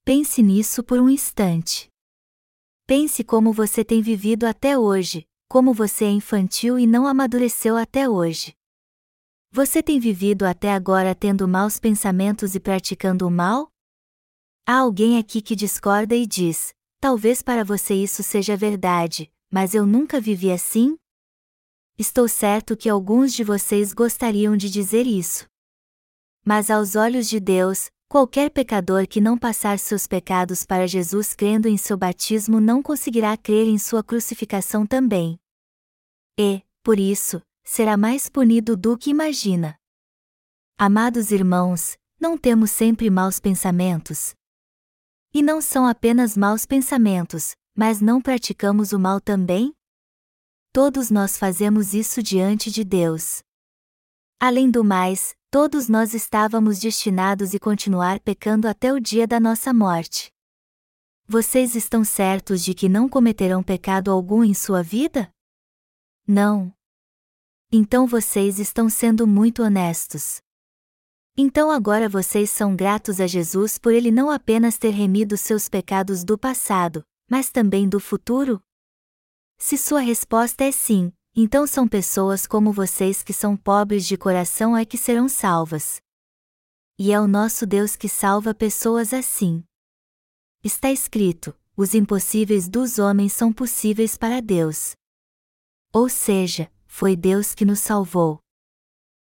Pense 0.04 0.44
nisso 0.44 0.84
por 0.84 1.00
um 1.00 1.10
instante. 1.10 1.90
Pense 2.86 3.24
como 3.24 3.52
você 3.52 3.84
tem 3.84 4.00
vivido 4.00 4.46
até 4.46 4.78
hoje, 4.78 5.26
como 5.50 5.74
você 5.74 6.06
é 6.06 6.12
infantil 6.12 6.78
e 6.78 6.86
não 6.86 7.08
amadureceu 7.08 7.76
até 7.76 8.08
hoje. 8.08 8.54
Você 9.52 9.82
tem 9.82 10.00
vivido 10.00 10.46
até 10.46 10.72
agora 10.72 11.16
tendo 11.16 11.48
maus 11.48 11.80
pensamentos 11.80 12.54
e 12.54 12.60
praticando 12.60 13.26
o 13.28 13.32
mal? 13.32 13.72
Há 14.68 14.82
alguém 14.82 15.18
aqui 15.18 15.42
que 15.42 15.56
discorda 15.56 16.16
e 16.16 16.28
diz: 16.28 16.76
talvez 17.06 17.44
para 17.44 17.64
você 17.64 17.94
isso 17.94 18.24
seja 18.24 18.58
verdade, 18.58 19.32
mas 19.52 19.76
eu 19.76 19.86
nunca 19.86 20.20
vivi 20.20 20.52
assim? 20.52 20.98
Estou 22.00 22.28
certo 22.28 22.76
que 22.76 22.90
alguns 22.90 23.32
de 23.32 23.44
vocês 23.44 23.94
gostariam 23.94 24.58
de 24.58 24.72
dizer 24.72 25.06
isso. 25.06 25.46
Mas 26.44 26.72
aos 26.72 26.96
olhos 26.96 27.30
de 27.30 27.40
Deus, 27.40 27.92
qualquer 28.10 28.50
pecador 28.50 29.08
que 29.08 29.22
não 29.22 29.38
passar 29.38 29.78
seus 29.78 30.08
pecados 30.08 30.66
para 30.66 30.88
Jesus 30.88 31.36
crendo 31.36 31.68
em 31.68 31.78
seu 31.78 31.96
batismo 31.96 32.60
não 32.60 32.82
conseguirá 32.82 33.38
crer 33.38 33.68
em 33.68 33.78
sua 33.78 34.04
crucificação 34.04 34.84
também. 34.84 35.38
E, 36.40 36.64
por 36.82 37.00
isso, 37.00 37.40
será 37.64 37.96
mais 37.96 38.30
punido 38.30 38.76
do 38.76 38.98
que 38.98 39.12
imagina. 39.12 39.78
Amados 40.76 41.30
irmãos, 41.30 42.00
não 42.20 42.36
temos 42.36 42.72
sempre 42.72 43.12
maus 43.12 43.40
pensamentos. 43.40 44.34
E 45.36 45.44
não 45.44 45.62
são 45.62 45.86
apenas 45.86 46.36
maus 46.36 46.66
pensamentos, 46.66 47.54
mas 47.78 48.02
não 48.02 48.20
praticamos 48.20 48.92
o 48.92 48.98
mal 48.98 49.22
também? 49.22 49.76
todos 50.76 51.10
nós 51.10 51.38
fazemos 51.38 51.94
isso 51.94 52.22
diante 52.22 52.70
de 52.70 52.84
Deus. 52.84 53.42
Além 54.38 54.70
do 54.70 54.84
mais, 54.84 55.34
todos 55.50 55.88
nós 55.88 56.14
estávamos 56.14 56.80
destinados 56.80 57.54
e 57.54 57.60
continuar 57.60 58.20
pecando 58.20 58.68
até 58.68 58.92
o 58.92 59.00
dia 59.00 59.26
da 59.26 59.40
nossa 59.40 59.74
morte. 59.74 60.34
Vocês 61.26 61.76
estão 61.76 62.04
certos 62.04 62.62
de 62.62 62.74
que 62.74 62.90
não 62.90 63.08
cometerão 63.08 63.64
pecado 63.64 64.12
algum 64.12 64.44
em 64.44 64.54
sua 64.54 64.84
vida? 64.84 65.32
Não. 66.28 66.74
Então 67.72 68.06
vocês 68.06 68.60
estão 68.60 68.90
sendo 68.90 69.26
muito 69.26 69.64
honestos. 69.64 70.42
Então 71.38 71.70
agora 71.70 72.08
vocês 72.08 72.50
são 72.50 72.76
gratos 72.76 73.20
a 73.20 73.28
Jesus 73.28 73.78
por 73.78 73.92
ele 73.92 74.10
não 74.10 74.30
apenas 74.30 74.78
ter 74.78 74.92
remido 74.92 75.36
seus 75.36 75.68
pecados 75.68 76.24
do 76.24 76.38
passado, 76.38 77.06
mas 77.30 77.50
também 77.50 77.90
do 77.90 78.00
futuro? 78.00 78.64
Se 79.58 79.78
sua 79.78 80.00
resposta 80.00 80.64
é 80.64 80.72
sim, 80.72 81.12
então 81.36 81.68
são 81.68 81.88
pessoas 81.88 82.48
como 82.48 82.72
vocês 82.72 83.22
que 83.22 83.34
são 83.34 83.58
pobres 83.58 84.06
de 84.06 84.16
coração 84.16 84.78
é 84.78 84.86
que 84.86 84.98
serão 84.98 85.28
salvas. 85.28 86.00
E 86.98 87.12
é 87.12 87.20
o 87.20 87.28
nosso 87.28 87.66
Deus 87.66 87.98
que 87.98 88.08
salva 88.08 88.56
pessoas 88.56 89.14
assim. 89.14 89.62
Está 90.64 90.90
escrito: 90.90 91.54
os 91.76 91.94
impossíveis 91.94 92.70
dos 92.70 92.98
homens 92.98 93.34
são 93.34 93.52
possíveis 93.52 94.18
para 94.18 94.42
Deus. 94.42 94.96
Ou 95.92 96.08
seja, 96.08 96.72
foi 96.88 97.18
Deus 97.18 97.54
que 97.54 97.66
nos 97.66 97.82
salvou. 97.82 98.40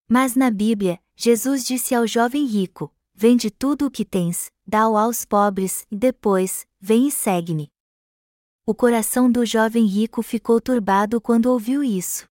Mas 0.09 0.35
na 0.35 0.49
Bíblia, 0.49 0.99
Jesus 1.15 1.63
disse 1.63 1.93
ao 1.93 2.07
jovem 2.07 2.45
rico: 2.45 2.93
Vende 3.13 3.51
tudo 3.51 3.85
o 3.85 3.91
que 3.91 4.03
tens, 4.03 4.51
dá-o 4.65 4.97
aos 4.97 5.25
pobres, 5.25 5.85
e 5.91 5.95
depois, 5.95 6.65
vem 6.79 7.07
e 7.07 7.11
segue-me. 7.11 7.69
O 8.65 8.73
coração 8.73 9.31
do 9.31 9.45
jovem 9.45 9.85
rico 9.85 10.21
ficou 10.21 10.61
turbado 10.61 11.19
quando 11.19 11.47
ouviu 11.47 11.83
isso. 11.83 12.27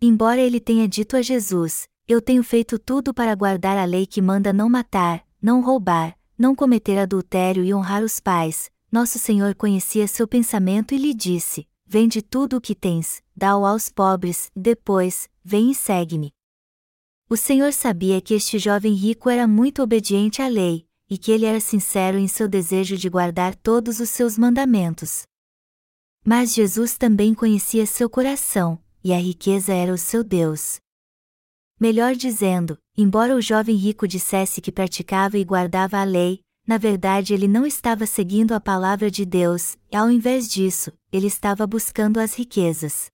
Embora 0.00 0.40
ele 0.40 0.60
tenha 0.60 0.86
dito 0.86 1.16
a 1.16 1.22
Jesus: 1.22 1.88
Eu 2.06 2.20
tenho 2.20 2.44
feito 2.44 2.78
tudo 2.78 3.12
para 3.12 3.34
guardar 3.34 3.76
a 3.76 3.84
lei 3.84 4.06
que 4.06 4.22
manda 4.22 4.52
não 4.52 4.68
matar, 4.68 5.26
não 5.40 5.60
roubar, 5.60 6.16
não 6.38 6.54
cometer 6.54 6.98
adultério 6.98 7.64
e 7.64 7.74
honrar 7.74 8.04
os 8.04 8.20
pais, 8.20 8.70
nosso 8.90 9.18
Senhor 9.18 9.54
conhecia 9.54 10.06
seu 10.06 10.28
pensamento 10.28 10.94
e 10.94 10.98
lhe 10.98 11.12
disse: 11.12 11.66
Vende 11.84 12.22
tudo 12.22 12.58
o 12.58 12.60
que 12.60 12.74
tens, 12.74 13.22
dá-o 13.36 13.66
aos 13.66 13.90
pobres, 13.90 14.50
depois, 14.54 15.28
vem 15.42 15.70
e 15.70 15.74
segue-me. 15.74 16.32
O 17.30 17.36
Senhor 17.36 17.74
sabia 17.74 18.22
que 18.22 18.32
este 18.32 18.58
jovem 18.58 18.94
rico 18.94 19.28
era 19.28 19.46
muito 19.46 19.82
obediente 19.82 20.40
à 20.40 20.48
lei, 20.48 20.88
e 21.10 21.18
que 21.18 21.30
ele 21.30 21.44
era 21.44 21.60
sincero 21.60 22.16
em 22.16 22.26
seu 22.26 22.48
desejo 22.48 22.96
de 22.96 23.06
guardar 23.10 23.54
todos 23.54 24.00
os 24.00 24.08
seus 24.08 24.38
mandamentos. 24.38 25.24
Mas 26.24 26.54
Jesus 26.54 26.96
também 26.96 27.34
conhecia 27.34 27.84
seu 27.84 28.08
coração, 28.08 28.82
e 29.04 29.12
a 29.12 29.18
riqueza 29.18 29.74
era 29.74 29.92
o 29.92 29.98
seu 29.98 30.24
Deus. 30.24 30.80
Melhor 31.78 32.14
dizendo, 32.14 32.78
embora 32.96 33.36
o 33.36 33.42
jovem 33.42 33.76
rico 33.76 34.08
dissesse 34.08 34.62
que 34.62 34.72
praticava 34.72 35.36
e 35.36 35.44
guardava 35.44 35.98
a 35.98 36.04
lei, 36.04 36.40
na 36.66 36.78
verdade 36.78 37.34
ele 37.34 37.46
não 37.46 37.66
estava 37.66 38.06
seguindo 38.06 38.52
a 38.52 38.60
palavra 38.60 39.10
de 39.10 39.26
Deus, 39.26 39.76
e 39.92 39.96
ao 39.96 40.10
invés 40.10 40.48
disso, 40.48 40.90
ele 41.12 41.26
estava 41.26 41.66
buscando 41.66 42.20
as 42.20 42.32
riquezas. 42.34 43.10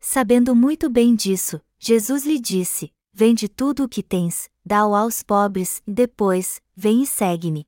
Sabendo 0.00 0.56
muito 0.56 0.90
bem 0.90 1.14
disso, 1.14 1.60
Jesus 1.78 2.26
lhe 2.26 2.40
disse: 2.40 2.92
Vende 3.12 3.46
tudo 3.48 3.84
o 3.84 3.88
que 3.88 4.02
tens, 4.02 4.48
dá-o 4.64 4.94
aos 4.94 5.22
pobres, 5.22 5.82
e 5.86 5.92
depois, 5.92 6.62
vem 6.74 7.02
e 7.02 7.06
segue-me. 7.06 7.66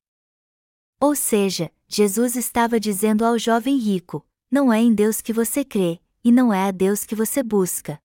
Ou 0.99 1.15
seja, 1.15 1.71
Jesus 1.87 2.35
estava 2.35 2.81
dizendo 2.81 3.25
ao 3.27 3.39
jovem 3.39 3.77
rico: 3.77 4.27
Não 4.51 4.73
é 4.73 4.81
em 4.81 4.95
Deus 4.95 5.21
que 5.21 5.35
você 5.35 5.63
crê, 5.63 6.01
e 6.25 6.33
não 6.33 6.53
é 6.53 6.69
a 6.69 6.71
Deus 6.71 7.05
que 7.05 7.15
você 7.15 7.43
busca. 7.43 8.01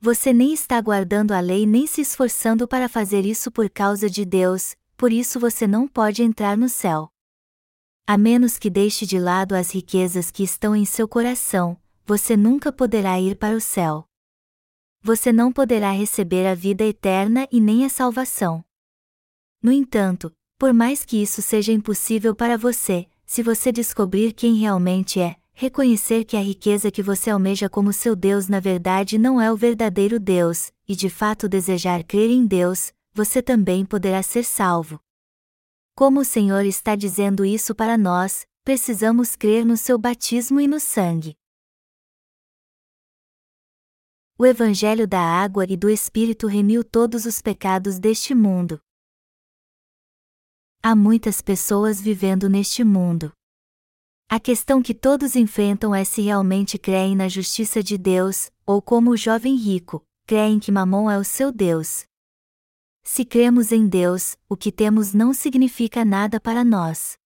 Você 0.00 0.32
nem 0.32 0.54
está 0.54 0.80
guardando 0.80 1.32
a 1.32 1.40
lei 1.40 1.66
nem 1.66 1.86
se 1.86 2.00
esforçando 2.00 2.66
para 2.66 2.88
fazer 2.88 3.26
isso 3.26 3.50
por 3.50 3.68
causa 3.68 4.08
de 4.08 4.24
Deus, 4.24 4.74
por 4.96 5.12
isso 5.12 5.38
você 5.38 5.66
não 5.66 5.86
pode 5.86 6.22
entrar 6.22 6.56
no 6.56 6.68
céu. 6.68 7.10
A 8.06 8.16
menos 8.16 8.58
que 8.58 8.70
deixe 8.70 9.04
de 9.04 9.18
lado 9.18 9.54
as 9.54 9.70
riquezas 9.70 10.30
que 10.30 10.42
estão 10.42 10.74
em 10.74 10.86
seu 10.86 11.06
coração, 11.06 11.76
você 12.06 12.38
nunca 12.38 12.72
poderá 12.72 13.20
ir 13.20 13.36
para 13.36 13.54
o 13.54 13.60
céu. 13.60 14.07
Você 15.08 15.32
não 15.32 15.50
poderá 15.50 15.90
receber 15.90 16.46
a 16.46 16.54
vida 16.54 16.84
eterna 16.84 17.48
e 17.50 17.62
nem 17.62 17.82
a 17.82 17.88
salvação. 17.88 18.62
No 19.62 19.72
entanto, 19.72 20.30
por 20.58 20.74
mais 20.74 21.02
que 21.02 21.22
isso 21.22 21.40
seja 21.40 21.72
impossível 21.72 22.34
para 22.34 22.58
você, 22.58 23.06
se 23.24 23.42
você 23.42 23.72
descobrir 23.72 24.34
quem 24.34 24.56
realmente 24.56 25.18
é, 25.18 25.36
reconhecer 25.54 26.24
que 26.24 26.36
a 26.36 26.42
riqueza 26.42 26.90
que 26.90 27.02
você 27.02 27.30
almeja 27.30 27.70
como 27.70 27.90
seu 27.90 28.14
Deus 28.14 28.48
na 28.48 28.60
verdade 28.60 29.16
não 29.16 29.40
é 29.40 29.50
o 29.50 29.56
verdadeiro 29.56 30.20
Deus, 30.20 30.70
e 30.86 30.94
de 30.94 31.08
fato 31.08 31.48
desejar 31.48 32.04
crer 32.04 32.28
em 32.28 32.44
Deus, 32.44 32.92
você 33.14 33.40
também 33.40 33.86
poderá 33.86 34.22
ser 34.22 34.44
salvo. 34.44 35.00
Como 35.94 36.20
o 36.20 36.24
Senhor 36.24 36.66
está 36.66 36.94
dizendo 36.94 37.46
isso 37.46 37.74
para 37.74 37.96
nós, 37.96 38.46
precisamos 38.62 39.34
crer 39.34 39.64
no 39.64 39.78
seu 39.78 39.96
batismo 39.96 40.60
e 40.60 40.68
no 40.68 40.78
sangue. 40.78 41.34
O 44.40 44.46
Evangelho 44.46 45.04
da 45.04 45.20
Água 45.20 45.66
e 45.68 45.76
do 45.76 45.90
Espírito 45.90 46.46
remiu 46.46 46.84
todos 46.84 47.26
os 47.26 47.42
pecados 47.42 47.98
deste 47.98 48.36
mundo. 48.36 48.80
Há 50.80 50.94
muitas 50.94 51.42
pessoas 51.42 52.00
vivendo 52.00 52.48
neste 52.48 52.84
mundo. 52.84 53.32
A 54.28 54.38
questão 54.38 54.80
que 54.80 54.94
todos 54.94 55.34
enfrentam 55.34 55.92
é 55.92 56.04
se 56.04 56.22
realmente 56.22 56.78
creem 56.78 57.16
na 57.16 57.28
justiça 57.28 57.82
de 57.82 57.98
Deus, 57.98 58.48
ou 58.64 58.80
como 58.80 59.10
o 59.10 59.16
jovem 59.16 59.56
rico, 59.56 60.06
creem 60.24 60.60
que 60.60 60.70
Mamon 60.70 61.10
é 61.10 61.18
o 61.18 61.24
seu 61.24 61.50
Deus. 61.50 62.04
Se 63.02 63.24
cremos 63.24 63.72
em 63.72 63.88
Deus, 63.88 64.36
o 64.48 64.56
que 64.56 64.70
temos 64.70 65.12
não 65.12 65.34
significa 65.34 66.04
nada 66.04 66.38
para 66.38 66.62
nós 66.62 67.18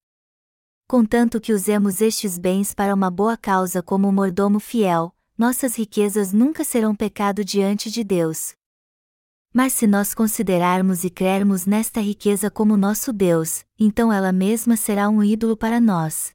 contanto 0.92 1.40
que 1.40 1.55
usemos 1.55 2.03
estes 2.03 2.37
bens 2.37 2.75
para 2.75 2.94
uma 2.94 3.11
boa 3.11 3.35
causa 3.35 3.83
como 3.83 4.07
um 4.07 4.12
mordomo 4.12 4.61
fiel, 4.61 5.14
nossas 5.42 5.74
riquezas 5.74 6.33
nunca 6.33 6.62
serão 6.62 6.94
pecado 6.94 7.44
diante 7.44 7.90
de 7.90 8.05
Deus. 8.05 8.55
Mas 9.52 9.72
se 9.72 9.88
nós 9.88 10.14
considerarmos 10.14 11.02
e 11.02 11.11
crermos 11.11 11.66
nesta 11.66 12.00
riqueza 12.00 12.48
como 12.48 12.76
nosso 12.76 13.12
Deus, 13.12 13.64
então 13.76 14.12
ela 14.12 14.31
mesma 14.31 14.76
será 14.76 15.09
um 15.09 15.20
ídolo 15.20 15.57
para 15.57 15.81
nós. 15.81 16.33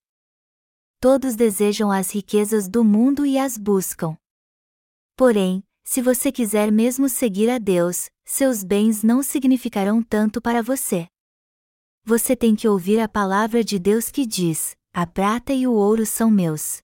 Todos 1.00 1.38
desejam 1.38 1.90
as 1.90 2.12
riquezas 2.12 2.68
do 2.68 2.84
mundo 2.84 3.26
e 3.26 3.38
as 3.40 3.58
buscam. 3.58 4.18
Porém, 5.16 5.64
se 5.86 6.02
você 6.02 6.30
quiser 6.30 6.70
mesmo 6.70 7.08
seguir 7.08 7.50
a 7.50 7.58
Deus, 7.58 8.10
seus 8.26 8.62
bens 8.62 9.04
não 9.04 9.24
significarão 9.24 10.04
tanto 10.04 10.42
para 10.42 10.62
você 10.62 11.08
você 12.08 12.38
tem 12.38 12.56
que 12.56 12.70
ouvir 12.70 13.02
a 13.02 13.10
palavra 13.10 13.62
de 13.66 13.78
Deus 13.78 14.10
que 14.10 14.26
diz: 14.26 14.78
A 14.94 15.06
prata 15.06 15.52
e 15.52 15.68
o 15.68 15.74
ouro 15.74 16.06
são 16.06 16.32
meus. 16.32 16.82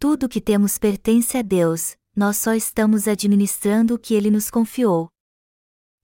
Tudo 0.00 0.26
o 0.26 0.28
que 0.28 0.40
temos 0.40 0.78
pertence 0.78 1.36
a 1.36 1.42
Deus, 1.42 1.96
nós 2.14 2.36
só 2.36 2.54
estamos 2.54 3.08
administrando 3.08 3.94
o 3.94 3.98
que 3.98 4.14
Ele 4.14 4.30
nos 4.30 4.48
confiou. 4.48 5.08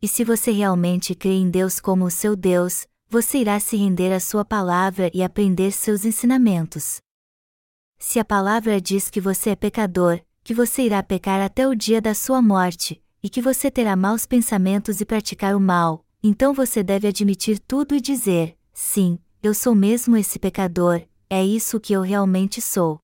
E 0.03 0.09
se 0.09 0.25
você 0.25 0.51
realmente 0.51 1.15
crê 1.15 1.35
em 1.35 1.49
Deus 1.49 1.79
como 1.79 2.05
o 2.05 2.11
seu 2.11 2.35
Deus, 2.35 2.89
você 3.09 3.39
irá 3.39 3.61
se 3.61 3.77
render 3.77 4.13
à 4.13 4.19
Sua 4.19 4.45
palavra 4.45 5.13
e 5.15 5.23
aprender 5.23 5.71
seus 5.71 6.05
ensinamentos. 6.05 6.97
Se 7.97 8.19
a 8.19 8.25
palavra 8.25 8.81
diz 8.81 9.09
que 9.09 9.21
você 9.21 9.51
é 9.51 9.57
pecador, 9.57 10.21
que 10.43 10.53
você 10.53 10.83
irá 10.83 11.01
pecar 11.01 11.41
até 11.41 11.69
o 11.69 11.73
dia 11.73 12.01
da 12.01 12.15
sua 12.15 12.43
morte, 12.43 13.01
e 13.23 13.31
que 13.31 13.41
você 13.41 13.71
terá 13.71 13.95
maus 13.95 14.27
pensamentos 14.27 15.01
e 15.01 15.05
praticar 15.05 15.55
o 15.55 15.61
mal, 15.61 16.05
então 16.21 16.53
você 16.53 16.83
deve 16.83 17.07
admitir 17.07 17.61
tudo 17.61 17.95
e 17.95 18.01
dizer: 18.01 18.59
sim, 18.73 19.21
eu 19.41 19.55
sou 19.55 19.73
mesmo 19.73 20.17
esse 20.17 20.37
pecador, 20.41 21.01
é 21.31 21.45
isso 21.45 21.79
que 21.79 21.93
eu 21.93 22.03
realmente 22.03 22.61
sou. 22.61 23.04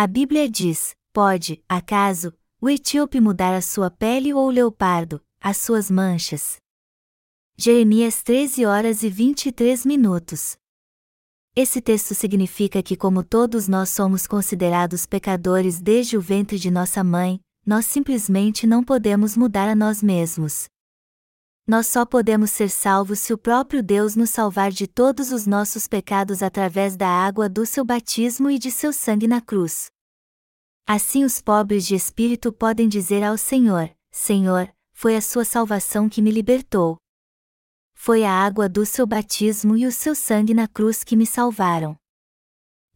A 0.00 0.06
Bíblia 0.06 0.48
diz: 0.48 0.94
pode, 1.12 1.60
acaso, 1.68 2.32
o 2.60 2.70
etíope 2.70 3.20
mudar 3.20 3.52
a 3.52 3.60
sua 3.60 3.90
pele 3.90 4.32
ou 4.32 4.46
o 4.46 4.48
leopardo, 4.48 5.20
as 5.40 5.56
suas 5.56 5.90
manchas? 5.90 6.58
Jeremias 7.56 8.22
13 8.22 8.64
horas 8.64 9.02
e 9.02 9.08
23 9.08 9.84
minutos. 9.84 10.56
Esse 11.56 11.80
texto 11.80 12.14
significa 12.14 12.80
que, 12.80 12.96
como 12.96 13.24
todos 13.24 13.66
nós 13.66 13.88
somos 13.88 14.24
considerados 14.24 15.04
pecadores 15.04 15.80
desde 15.80 16.16
o 16.16 16.20
ventre 16.20 16.60
de 16.60 16.70
nossa 16.70 17.02
mãe, 17.02 17.40
nós 17.66 17.84
simplesmente 17.84 18.68
não 18.68 18.84
podemos 18.84 19.36
mudar 19.36 19.68
a 19.68 19.74
nós 19.74 20.00
mesmos 20.00 20.68
nós 21.68 21.86
só 21.86 22.06
podemos 22.06 22.50
ser 22.50 22.70
salvos 22.70 23.18
se 23.18 23.30
o 23.34 23.36
próprio 23.36 23.82
Deus 23.82 24.16
nos 24.16 24.30
salvar 24.30 24.72
de 24.72 24.86
todos 24.86 25.30
os 25.30 25.46
nossos 25.46 25.86
pecados 25.86 26.42
através 26.42 26.96
da 26.96 27.06
água 27.06 27.46
do 27.46 27.66
seu 27.66 27.84
batismo 27.84 28.50
e 28.50 28.58
de 28.58 28.70
seu 28.70 28.90
sangue 28.90 29.28
na 29.28 29.42
cruz. 29.42 29.88
Assim 30.86 31.24
os 31.24 31.42
pobres 31.42 31.86
de 31.86 31.94
espírito 31.94 32.50
podem 32.50 32.88
dizer 32.88 33.22
ao 33.22 33.36
Senhor: 33.36 33.94
Senhor, 34.10 34.74
foi 34.94 35.14
a 35.14 35.20
sua 35.20 35.44
salvação 35.44 36.08
que 36.08 36.22
me 36.22 36.30
libertou. 36.30 36.96
Foi 37.92 38.24
a 38.24 38.32
água 38.32 38.66
do 38.66 38.86
seu 38.86 39.06
batismo 39.06 39.76
e 39.76 39.86
o 39.86 39.92
seu 39.92 40.14
sangue 40.14 40.54
na 40.54 40.66
cruz 40.66 41.04
que 41.04 41.16
me 41.16 41.26
salvaram. 41.26 41.94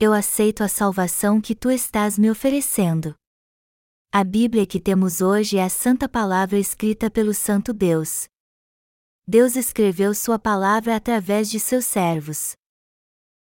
Eu 0.01 0.15
aceito 0.15 0.65
a 0.65 0.69
salvação 0.69 1.43
que 1.43 1.55
tu 1.55 1.71
estás 1.71 2.19
me 2.19 2.31
oferecendo. 2.31 3.15
A 4.11 4.25
Bíblia 4.25 4.67
que 4.67 4.81
temos 4.81 5.21
hoje 5.21 5.59
é 5.59 5.65
a 5.65 5.69
santa 5.69 6.09
palavra 6.09 6.59
escrita 6.59 7.11
pelo 7.11 7.35
Santo 7.35 7.75
Deus. 7.75 8.32
Deus 9.27 9.55
escreveu 9.55 10.15
Sua 10.15 10.37
palavra 10.37 10.97
através 10.97 11.49
de 11.49 11.61
seus 11.61 11.85
servos. 11.85 12.57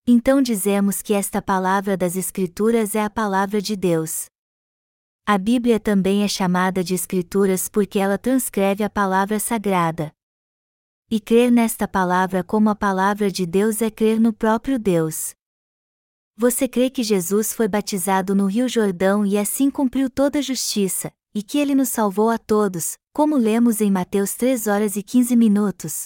Então 0.07 0.41
dizemos 0.41 1.01
que 1.01 1.13
esta 1.13 1.41
palavra 1.41 1.97
das 1.97 2.15
Escrituras 2.15 2.95
é 2.95 3.03
a 3.03 3.09
palavra 3.09 3.61
de 3.61 3.75
Deus. 3.75 4.27
A 5.25 5.37
Bíblia 5.37 5.77
também 5.77 6.23
é 6.23 6.29
chamada 6.29 6.81
de 6.81 6.93
Escrituras 6.93 7.67
porque 7.67 7.99
ela 7.99 8.17
transcreve 8.17 8.85
a 8.85 8.89
palavra 8.89 9.37
sagrada. 9.37 10.13
E 11.11 11.19
crer 11.19 11.51
nesta 11.51 11.87
palavra 11.87 12.41
como 12.41 12.69
a 12.69 12.75
palavra 12.75 13.29
de 13.29 13.45
Deus 13.45 13.81
é 13.81 13.91
crer 13.91 14.17
no 14.17 14.31
próprio 14.31 14.79
Deus. 14.79 15.35
Você 16.37 16.69
crê 16.69 16.89
que 16.89 17.03
Jesus 17.03 17.51
foi 17.51 17.67
batizado 17.67 18.33
no 18.33 18.45
Rio 18.45 18.69
Jordão 18.69 19.25
e 19.25 19.37
assim 19.37 19.69
cumpriu 19.69 20.09
toda 20.09 20.39
a 20.39 20.41
justiça, 20.41 21.11
e 21.35 21.43
que 21.43 21.57
ele 21.57 21.75
nos 21.75 21.89
salvou 21.89 22.29
a 22.29 22.37
todos, 22.37 22.95
como 23.13 23.35
lemos 23.35 23.81
em 23.81 23.91
Mateus 23.91 24.35
3 24.35 24.67
horas 24.67 24.95
e 24.95 25.03
15 25.03 25.35
minutos. 25.35 26.05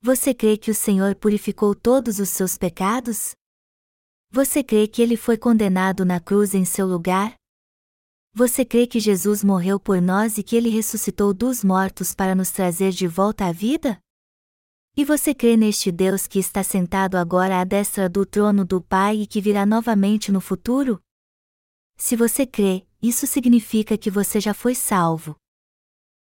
Você 0.00 0.32
crê 0.32 0.56
que 0.56 0.70
o 0.70 0.74
Senhor 0.74 1.16
purificou 1.16 1.74
todos 1.74 2.20
os 2.20 2.28
seus 2.28 2.56
pecados? 2.56 3.32
Você 4.30 4.62
crê 4.62 4.86
que 4.86 5.02
ele 5.02 5.16
foi 5.16 5.36
condenado 5.36 6.04
na 6.04 6.20
cruz 6.20 6.54
em 6.54 6.64
seu 6.64 6.86
lugar? 6.86 7.34
Você 8.32 8.64
crê 8.64 8.86
que 8.86 9.00
Jesus 9.00 9.42
morreu 9.42 9.80
por 9.80 10.00
nós 10.00 10.38
e 10.38 10.44
que 10.44 10.54
ele 10.54 10.68
ressuscitou 10.68 11.34
dos 11.34 11.64
mortos 11.64 12.14
para 12.14 12.32
nos 12.32 12.52
trazer 12.52 12.92
de 12.92 13.08
volta 13.08 13.46
à 13.46 13.52
vida? 13.52 13.98
E 14.96 15.04
você 15.04 15.34
crê 15.34 15.56
neste 15.56 15.90
Deus 15.90 16.28
que 16.28 16.38
está 16.38 16.62
sentado 16.62 17.16
agora 17.16 17.60
à 17.60 17.64
destra 17.64 18.08
do 18.08 18.24
trono 18.24 18.64
do 18.64 18.80
Pai 18.80 19.22
e 19.22 19.26
que 19.26 19.40
virá 19.40 19.66
novamente 19.66 20.30
no 20.30 20.40
futuro? 20.40 21.00
Se 21.96 22.14
você 22.14 22.46
crê, 22.46 22.86
isso 23.02 23.26
significa 23.26 23.96
que 23.96 24.10
você 24.10 24.40
já 24.40 24.52
foi 24.52 24.74
salvo. 24.74 25.36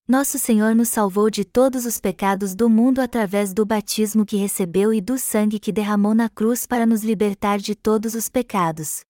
Nosso 0.07 0.39
Senhor 0.39 0.75
nos 0.75 0.91
salvou 0.91 1.31
de 1.31 1.45
todos 1.45 1.87
os 1.87 1.99
pecados 1.99 2.55
do 2.55 2.69
mundo 2.69 3.01
através 3.01 3.55
do 3.55 3.65
batismo 3.65 4.27
que 4.27 4.37
recebeu 4.37 4.93
e 4.93 5.01
do 5.01 5.17
sangue 5.17 5.59
que 5.59 5.73
derramou 5.73 6.15
na 6.15 6.29
cruz 6.29 6.67
para 6.67 6.85
nos 6.85 7.03
libertar 7.03 7.59
de 7.59 7.75
todos 7.75 8.15
os 8.15 8.29
pecados. 8.29 9.01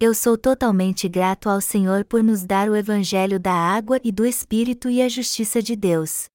Eu 0.00 0.12
sou 0.12 0.36
totalmente 0.36 1.08
grato 1.08 1.48
ao 1.48 1.60
Senhor 1.60 2.04
por 2.04 2.24
nos 2.24 2.44
dar 2.44 2.68
o 2.68 2.74
Evangelho 2.74 3.38
da 3.38 3.52
água 3.52 4.00
e 4.02 4.10
do 4.10 4.26
Espírito 4.26 4.90
e 4.90 5.00
a 5.00 5.08
justiça 5.08 5.62
de 5.62 5.76
Deus. 5.76 6.31